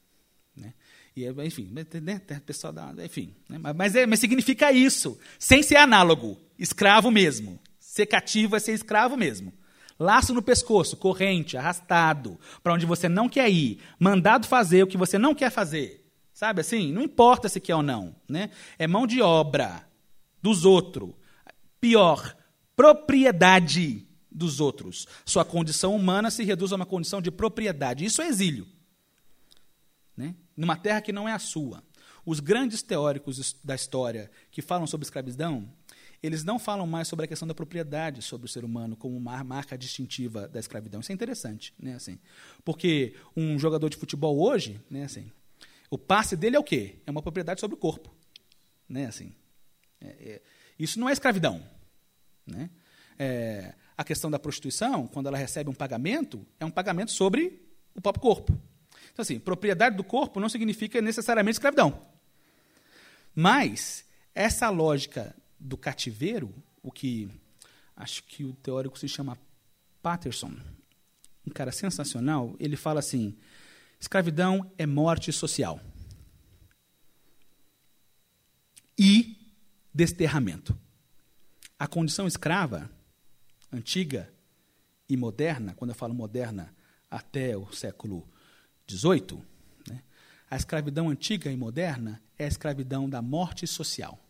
[0.57, 0.75] né?
[1.15, 1.71] E, enfim,
[2.03, 3.61] né, pessoal da, enfim, né?
[3.73, 7.61] mas, é, mas significa isso, sem ser análogo, escravo mesmo.
[7.79, 9.53] Ser cativo é ser escravo mesmo.
[10.03, 14.97] Laço no pescoço, corrente, arrastado, para onde você não quer ir, mandado fazer o que
[14.97, 16.05] você não quer fazer.
[16.35, 16.93] Sabe assim?
[16.93, 18.13] Não importa se quer ou não.
[18.29, 18.51] Né?
[18.77, 19.87] É mão de obra
[20.43, 21.15] dos outros.
[21.81, 22.37] Pior,
[22.75, 25.07] propriedade dos outros.
[25.25, 28.05] Sua condição humana se reduz a uma condição de propriedade.
[28.05, 28.67] Isso é exílio.
[30.17, 30.35] Né?
[30.57, 31.81] Numa terra que não é a sua.
[32.27, 35.73] Os grandes teóricos da história que falam sobre escravidão
[36.23, 39.43] eles não falam mais sobre a questão da propriedade sobre o ser humano como uma
[39.43, 41.01] marca distintiva da escravidão.
[41.01, 42.19] Isso é interessante, né, assim.
[42.65, 45.31] Porque um jogador de futebol hoje, né, assim,
[45.91, 46.97] o passe dele é o quê?
[47.07, 48.15] É uma propriedade sobre o corpo,
[48.89, 49.35] né, assim.
[50.01, 50.43] É, é,
[50.79, 51.63] isso não é escravidão,
[52.47, 52.71] né?
[53.19, 57.61] É, a questão da prostituição, quando ela recebe um pagamento, é um pagamento sobre
[57.95, 58.59] o próprio corpo.
[59.13, 62.01] Então, assim, propriedade do corpo não significa necessariamente escravidão.
[63.35, 64.05] Mas
[64.35, 66.53] essa lógica do cativeiro,
[66.83, 67.31] o que
[67.97, 69.39] acho que o teórico se chama
[70.03, 70.57] Patterson,
[71.47, 73.37] um cara sensacional, ele fala assim:
[74.01, 75.81] escravidão é morte social
[78.99, 79.37] e
[79.95, 80.77] desterramento.
[81.79, 82.91] A condição escrava,
[83.73, 84.33] antiga
[85.09, 86.75] e moderna, quando eu falo moderna
[87.11, 88.29] até o século
[88.89, 89.43] XVIII,
[89.89, 90.03] né,
[90.51, 94.22] a escravidão antiga e moderna é a escravidão da morte social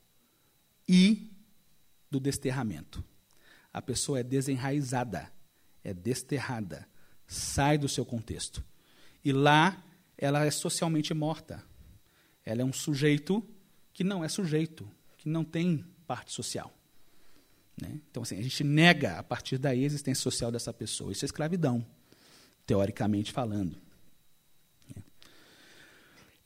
[0.88, 1.30] e
[2.10, 3.02] do desterramento.
[3.72, 5.32] A pessoa é desenraizada,
[5.82, 6.86] é desterrada,
[7.26, 8.62] sai do seu contexto.
[9.24, 9.82] E lá
[10.16, 11.64] ela é socialmente morta.
[12.44, 13.42] Ela é um sujeito
[13.92, 16.72] que não é sujeito, que não tem parte social.
[17.80, 18.00] Né?
[18.10, 21.12] Então, assim, a gente nega a partir daí a existência social dessa pessoa.
[21.12, 21.84] Isso é escravidão,
[22.66, 23.80] teoricamente falando.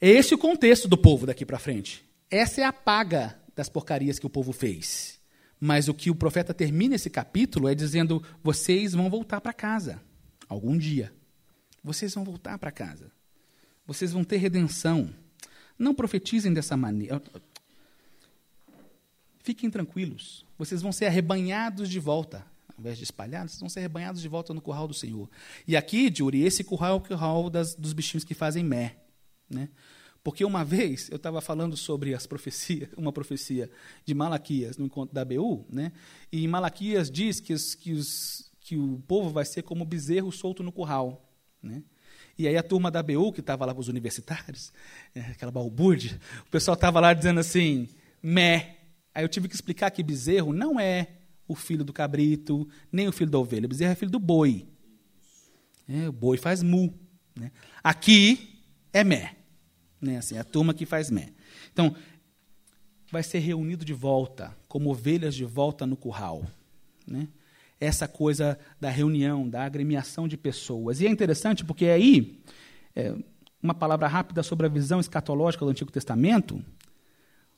[0.00, 2.04] É esse o contexto do povo daqui para frente.
[2.30, 5.18] essa é a paga das porcarias que o povo fez.
[5.58, 10.00] Mas o que o profeta termina esse capítulo é dizendo: vocês vão voltar para casa
[10.48, 11.12] algum dia.
[11.82, 13.10] Vocês vão voltar para casa.
[13.86, 15.10] Vocês vão ter redenção.
[15.78, 17.22] Não profetizem dessa maneira.
[19.38, 20.44] Fiquem tranquilos.
[20.58, 22.44] Vocês vão ser arrebanhados de volta.
[22.68, 25.30] Ao invés de espalhados, vocês vão ser arrebanhados de volta no curral do Senhor.
[25.66, 28.96] E aqui, Júri, esse curral é o curral das, dos bichinhos que fazem mé.
[29.48, 29.68] Né?
[30.26, 33.70] Porque uma vez eu estava falando sobre as profecias, uma profecia
[34.04, 35.92] de Malaquias no encontro da BU, né?
[36.32, 40.64] e Malaquias diz que, os, que, os, que o povo vai ser como bezerro solto
[40.64, 41.32] no curral.
[41.62, 41.80] Né?
[42.36, 44.72] E aí a turma da BU, que estava lá com os universitários,
[45.14, 47.88] é, aquela balbúrdia, o pessoal estava lá dizendo assim,
[48.20, 48.78] mé.
[49.14, 51.06] Aí eu tive que explicar que bezerro não é
[51.46, 53.68] o filho do cabrito, nem o filho da ovelha.
[53.68, 54.66] Bezerro é filho do boi.
[55.88, 56.92] É, o boi faz mu.
[57.32, 57.52] Né?
[57.80, 58.60] Aqui
[58.92, 59.36] é mé.
[60.00, 60.18] Né?
[60.18, 61.30] Assim, é a turma que faz mé.
[61.72, 61.94] Então,
[63.10, 66.44] vai ser reunido de volta, como ovelhas de volta no curral.
[67.06, 67.28] Né?
[67.80, 71.00] Essa coisa da reunião, da agremiação de pessoas.
[71.00, 72.40] E é interessante porque aí,
[72.94, 73.14] é,
[73.62, 76.62] uma palavra rápida sobre a visão escatológica do Antigo Testamento.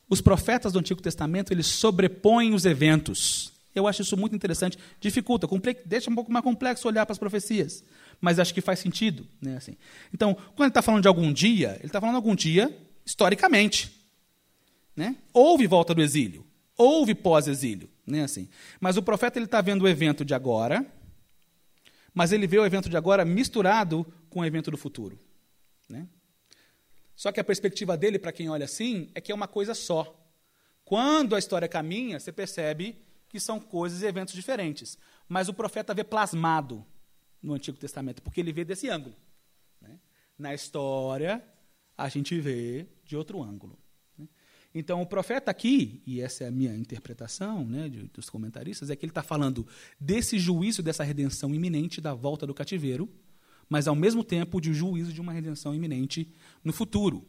[0.09, 3.53] Os profetas do Antigo Testamento, eles sobrepõem os eventos.
[3.75, 4.79] Eu acho isso muito interessante.
[5.01, 5.47] Dificulta,
[5.85, 7.85] deixa um pouco mais complexo olhar para as profecias
[8.21, 9.27] mas acho que faz sentido.
[9.41, 9.77] Né, assim.
[10.13, 13.93] Então, quando ele está falando de algum dia, ele está falando algum dia historicamente.
[14.95, 15.17] Né?
[15.33, 16.47] Houve volta do exílio,
[16.77, 17.89] houve pós-exílio.
[18.07, 18.49] Né, assim.
[18.81, 20.85] Mas o profeta está vendo o evento de agora,
[22.15, 25.19] mas ele vê o evento de agora misturado com o evento do futuro.
[25.89, 26.07] Né?
[27.15, 30.15] Só que a perspectiva dele, para quem olha assim, é que é uma coisa só.
[30.85, 32.97] Quando a história caminha, você percebe
[33.29, 34.97] que são coisas e eventos diferentes.
[35.29, 36.85] Mas o profeta vê plasmado
[37.43, 39.15] no Antigo Testamento, porque ele vê desse ângulo.
[39.81, 39.99] Né?
[40.39, 41.43] Na história,
[41.97, 43.79] a gente vê de outro ângulo.
[44.17, 44.29] Né?
[44.75, 48.97] Então, o profeta aqui, e essa é a minha interpretação né, de, dos comentaristas, é
[48.97, 49.67] que ele está falando
[49.99, 53.09] desse juízo, dessa redenção iminente da volta do cativeiro,
[53.69, 56.33] mas, ao mesmo tempo, de juízo de uma redenção iminente
[56.65, 57.27] no futuro,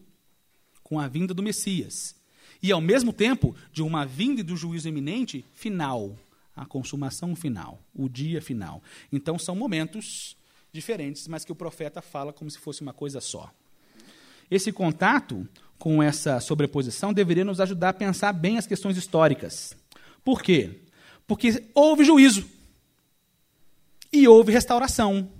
[0.81, 2.15] com a vinda do Messias.
[2.63, 6.17] E, ao mesmo tempo, de uma vinda e do juízo iminente final,
[6.59, 8.83] a consumação final, o dia final.
[9.11, 10.35] Então são momentos
[10.73, 13.49] diferentes, mas que o profeta fala como se fosse uma coisa só.
[14.51, 15.47] Esse contato
[15.77, 19.73] com essa sobreposição deveria nos ajudar a pensar bem as questões históricas.
[20.23, 20.81] Por quê?
[21.25, 22.45] Porque houve juízo
[24.11, 25.31] e houve restauração.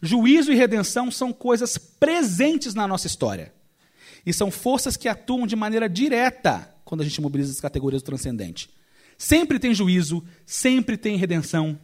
[0.00, 3.52] Juízo e redenção são coisas presentes na nossa história.
[4.24, 8.06] E são forças que atuam de maneira direta quando a gente mobiliza as categorias do
[8.06, 8.70] transcendente.
[9.20, 11.78] Sempre tem juízo, sempre tem redenção.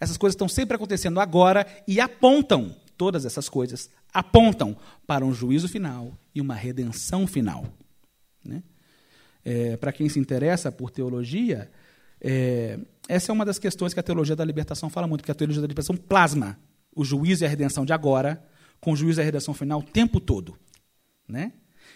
[0.00, 4.74] Essas coisas estão sempre acontecendo agora e apontam, todas essas coisas, apontam
[5.06, 7.66] para um juízo final e uma redenção final.
[8.42, 8.62] Né?
[9.44, 11.70] É, para quem se interessa por teologia,
[12.18, 15.34] é, essa é uma das questões que a teologia da libertação fala muito, que a
[15.34, 16.58] teologia da libertação plasma
[16.96, 18.42] o juízo e a redenção de agora
[18.80, 20.56] com o juízo e a redenção final o tempo todo.
[21.28, 21.52] Né?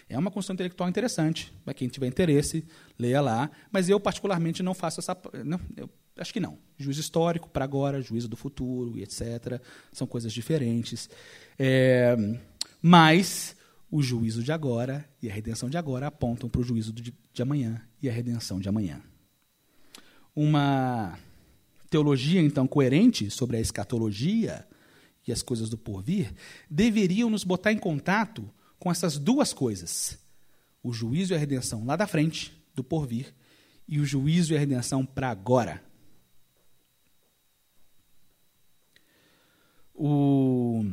[0.07, 1.51] É uma construção intelectual interessante.
[1.63, 2.63] Para quem tiver interesse,
[2.97, 3.51] leia lá.
[3.71, 5.17] Mas eu, particularmente, não faço essa.
[5.43, 6.57] Não, eu acho que não.
[6.77, 9.61] Juízo histórico para agora, juízo do futuro, e etc.
[9.91, 11.09] São coisas diferentes.
[11.57, 12.15] É,
[12.81, 13.55] mas
[13.89, 17.41] o juízo de agora e a redenção de agora apontam para o juízo de, de
[17.41, 19.01] amanhã e a redenção de amanhã.
[20.35, 21.17] Uma
[21.89, 24.67] teologia, então, coerente sobre a escatologia
[25.25, 26.33] e as coisas do porvir
[26.69, 30.19] deveriam nos botar em contato com essas duas coisas:
[30.83, 33.33] o juízo e a redenção lá da frente, do porvir,
[33.87, 35.83] e o juízo e a redenção para agora.
[39.93, 40.83] O,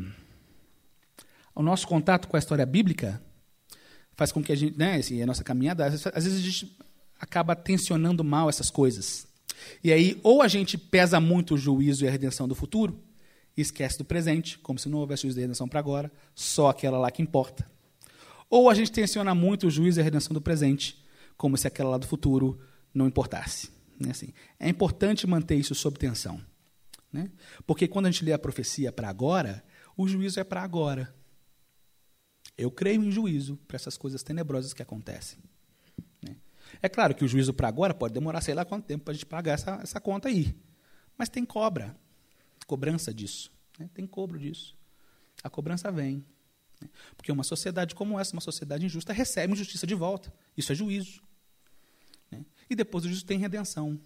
[1.55, 3.21] o nosso contato com a história bíblica
[4.15, 6.79] faz com que a gente, né, assim, a nossa caminhada, às vezes a gente
[7.19, 9.27] acaba tensionando mal essas coisas.
[9.83, 13.03] E aí, ou a gente pesa muito o juízo e a redenção do futuro,
[13.57, 16.99] e esquece do presente, como se não houvesse juízo e redenção para agora, só aquela
[16.99, 17.71] lá que importa.
[18.49, 21.02] Ou a gente tensiona muito o juízo e a redenção do presente,
[21.37, 22.61] como se aquela lá do futuro
[22.95, 23.71] não importasse.
[23.99, 24.11] Né?
[24.11, 26.41] Assim, é importante manter isso sob tensão.
[27.13, 27.31] Né?
[27.67, 29.65] Porque quando a gente lê a profecia para agora,
[29.97, 31.15] o juízo é para agora.
[32.57, 35.39] Eu creio em juízo para essas coisas tenebrosas que acontecem.
[36.23, 36.37] Né?
[36.81, 39.15] É claro que o juízo para agora pode demorar sei lá quanto tempo para a
[39.15, 40.57] gente pagar essa, essa conta aí.
[41.17, 41.97] Mas tem cobra,
[42.67, 43.53] cobrança disso.
[43.79, 43.89] Né?
[43.93, 44.77] Tem cobro disso.
[45.43, 46.25] A cobrança vem.
[47.17, 50.33] Porque uma sociedade como essa, uma sociedade injusta, recebe injustiça de volta.
[50.57, 51.23] Isso é juízo.
[52.31, 52.45] Né?
[52.69, 54.01] E depois do juízo tem redenção.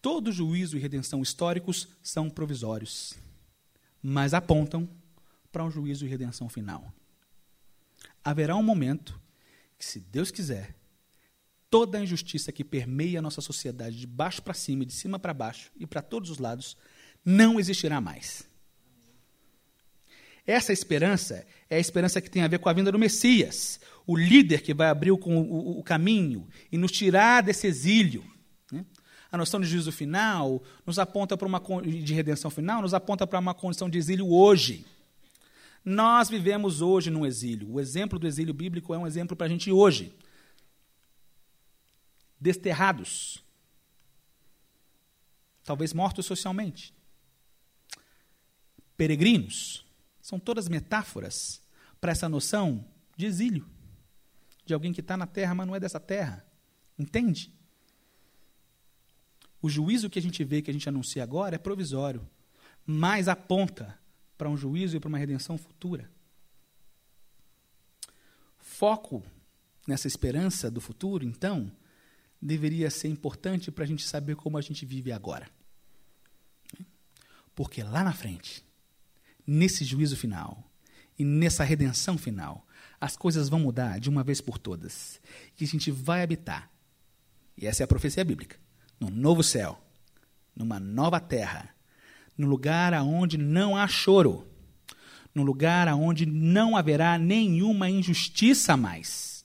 [0.00, 3.14] Todo juízo e redenção históricos são provisórios,
[4.02, 4.88] mas apontam
[5.52, 6.92] para um juízo e redenção final.
[8.24, 9.20] Haverá um momento
[9.78, 10.74] que, se Deus quiser,
[11.70, 15.32] toda a injustiça que permeia a nossa sociedade, de baixo para cima, de cima para
[15.32, 16.76] baixo e para todos os lados,
[17.24, 18.44] não existirá mais.
[20.46, 24.16] Essa esperança é a esperança que tem a ver com a vinda do Messias, o
[24.16, 28.24] líder que vai abrir o, o, o caminho e nos tirar desse exílio.
[28.70, 28.84] Né?
[29.30, 33.38] A noção de juízo final nos aponta para uma de redenção final, nos aponta para
[33.38, 34.84] uma condição de exílio hoje.
[35.84, 37.72] Nós vivemos hoje num exílio.
[37.72, 40.14] O exemplo do exílio bíblico é um exemplo para a gente hoje.
[42.38, 43.42] Desterrados.
[45.64, 46.92] Talvez mortos socialmente.
[48.96, 49.84] Peregrinos
[50.22, 51.60] são todas metáforas
[52.00, 53.68] para essa noção de exílio,
[54.64, 56.46] de alguém que está na terra, mas não é dessa terra.
[56.96, 57.52] Entende?
[59.60, 62.26] O juízo que a gente vê, que a gente anuncia agora, é provisório,
[62.86, 63.98] mas aponta
[64.38, 66.10] para um juízo e para uma redenção futura.
[68.58, 69.22] Foco
[69.86, 71.70] nessa esperança do futuro, então,
[72.40, 75.48] deveria ser importante para a gente saber como a gente vive agora.
[77.54, 78.64] Porque lá na frente,
[79.46, 80.70] nesse juízo final
[81.18, 82.66] e nessa redenção final,
[83.00, 85.20] as coisas vão mudar de uma vez por todas.
[85.60, 86.70] E a gente vai habitar,
[87.56, 88.56] e essa é a profecia bíblica,
[88.98, 89.80] num novo céu,
[90.54, 91.70] numa nova terra,
[92.36, 94.46] num lugar aonde não há choro,
[95.34, 99.44] num lugar aonde não haverá nenhuma injustiça mais.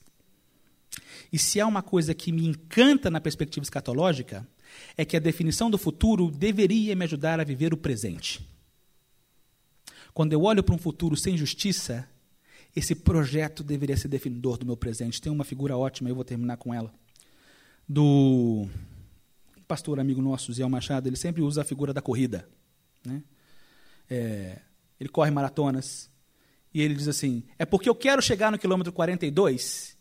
[1.32, 4.48] E se há uma coisa que me encanta na perspectiva escatológica,
[4.96, 8.40] é que a definição do futuro deveria me ajudar a viver o presente.
[10.18, 12.04] Quando eu olho para um futuro sem justiça,
[12.74, 15.22] esse projeto deveria ser definidor do meu presente.
[15.22, 16.92] Tem uma figura ótima, eu vou terminar com ela.
[17.88, 18.66] Do
[19.68, 22.48] pastor amigo nosso, Zé Machado, ele sempre usa a figura da corrida.
[23.06, 23.22] Né?
[24.10, 24.58] É,
[24.98, 26.10] ele corre maratonas.
[26.74, 29.96] E ele diz assim: é porque eu quero chegar no quilômetro 42,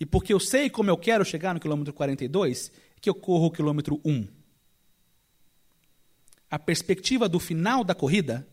[0.00, 3.50] e porque eu sei como eu quero chegar no quilômetro 42, que eu corro o
[3.52, 4.26] quilômetro 1.
[6.50, 8.44] A perspectiva do final da corrida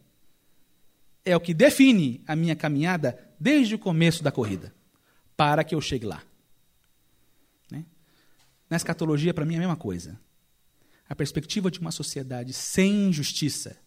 [1.25, 4.73] é o que define a minha caminhada desde o começo da corrida,
[5.35, 6.21] para que eu chegue lá.
[7.71, 7.85] Né?
[8.69, 10.19] Na escatologia, para mim, é a mesma coisa.
[11.07, 13.77] A perspectiva de uma sociedade sem justiça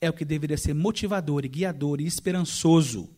[0.00, 3.08] é o que deveria ser motivador e guiador e esperançoso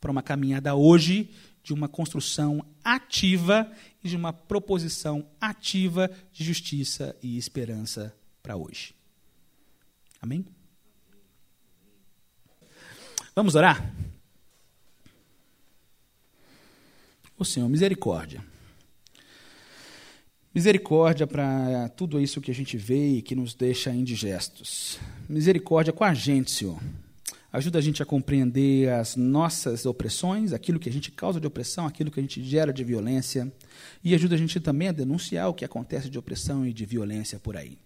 [0.00, 1.30] para uma caminhada hoje
[1.62, 3.70] de uma construção ativa
[4.02, 8.94] e de uma proposição ativa de justiça e esperança para hoje.
[10.20, 10.44] Amém?
[13.38, 13.94] Vamos orar?
[17.38, 18.44] O Senhor, misericórdia.
[20.52, 24.98] Misericórdia para tudo isso que a gente vê e que nos deixa indigestos.
[25.28, 26.82] Misericórdia com a gente, Senhor.
[27.52, 31.86] Ajuda a gente a compreender as nossas opressões, aquilo que a gente causa de opressão,
[31.86, 33.52] aquilo que a gente gera de violência.
[34.02, 37.38] E ajuda a gente também a denunciar o que acontece de opressão e de violência
[37.38, 37.78] por aí.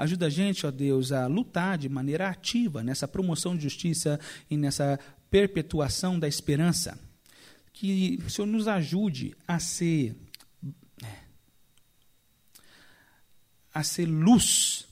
[0.00, 4.56] Ajuda a gente, ó Deus, a lutar de maneira ativa nessa promoção de justiça e
[4.56, 4.98] nessa
[5.30, 6.98] perpetuação da esperança.
[7.70, 10.16] Que o Senhor nos ajude a ser
[13.74, 14.88] a ser luz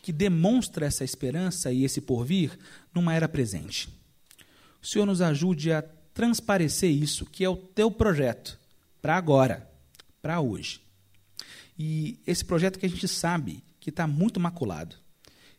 [0.00, 2.56] que demonstra essa esperança e esse porvir
[2.94, 3.88] numa era presente.
[4.80, 5.82] O Senhor nos ajude a
[6.14, 8.56] transparecer isso, que é o teu projeto,
[9.02, 9.68] para agora,
[10.22, 10.80] para hoje.
[11.76, 14.96] E esse projeto que a gente sabe que está muito maculado.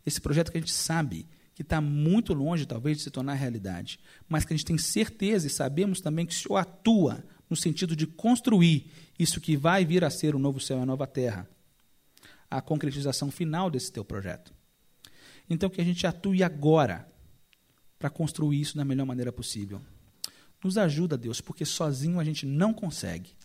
[0.05, 1.25] Esse projeto que a gente sabe
[1.55, 5.47] que está muito longe, talvez, de se tornar realidade, mas que a gente tem certeza
[5.47, 10.03] e sabemos também que o Senhor atua no sentido de construir isso que vai vir
[10.03, 11.47] a ser o novo céu e a nova terra,
[12.51, 14.53] a concretização final desse teu projeto.
[15.49, 17.09] Então, que a gente atue agora
[17.97, 19.81] para construir isso da melhor maneira possível.
[20.61, 23.36] Nos ajuda, Deus, porque sozinho a gente não consegue.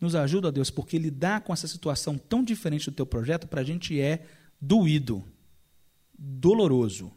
[0.00, 3.64] Nos ajuda, Deus, porque lidar com essa situação tão diferente do teu projeto para a
[3.64, 4.24] gente é
[4.60, 5.24] doído,
[6.16, 7.12] doloroso,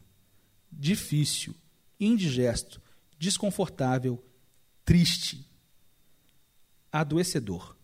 [0.72, 1.56] difícil,
[2.00, 2.82] indigesto,
[3.20, 4.24] desconfortável,
[4.84, 5.46] triste,
[6.92, 7.76] adoecedor.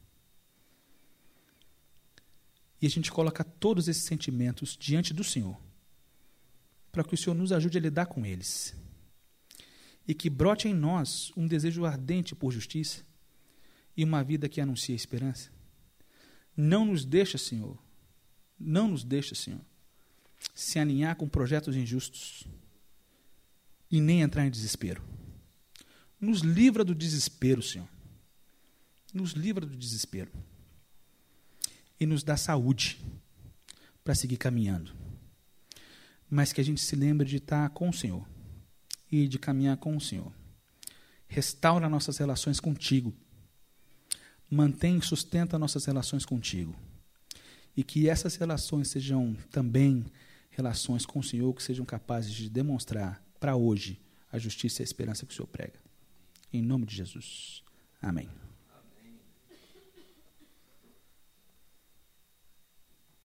[2.82, 5.60] E a gente coloca todos esses sentimentos diante do Senhor,
[6.92, 8.76] para que o Senhor nos ajude a lidar com eles.
[10.08, 13.07] E que brote em nós um desejo ardente por justiça,
[13.98, 15.50] e uma vida que anuncia esperança.
[16.56, 17.78] Não nos deixa, Senhor,
[18.60, 19.62] não nos deixa, Senhor,
[20.54, 22.48] se alinhar com projetos injustos
[23.90, 25.04] e nem entrar em desespero.
[26.22, 27.88] Nos livra do desespero, Senhor.
[29.14, 30.32] Nos livra do desespero.
[32.00, 33.00] E nos dá saúde
[34.04, 34.94] para seguir caminhando.
[36.30, 38.28] Mas que a gente se lembre de estar com o Senhor
[39.12, 40.32] e de caminhar com o Senhor.
[41.28, 43.16] Restaura nossas relações contigo
[44.50, 46.76] mantém e sustenta nossas relações contigo.
[47.76, 50.06] E que essas relações sejam também
[50.50, 54.00] relações com o Senhor que sejam capazes de demonstrar para hoje
[54.32, 55.80] a justiça e a esperança que o Senhor prega.
[56.52, 57.64] Em nome de Jesus.
[58.02, 58.47] Amém.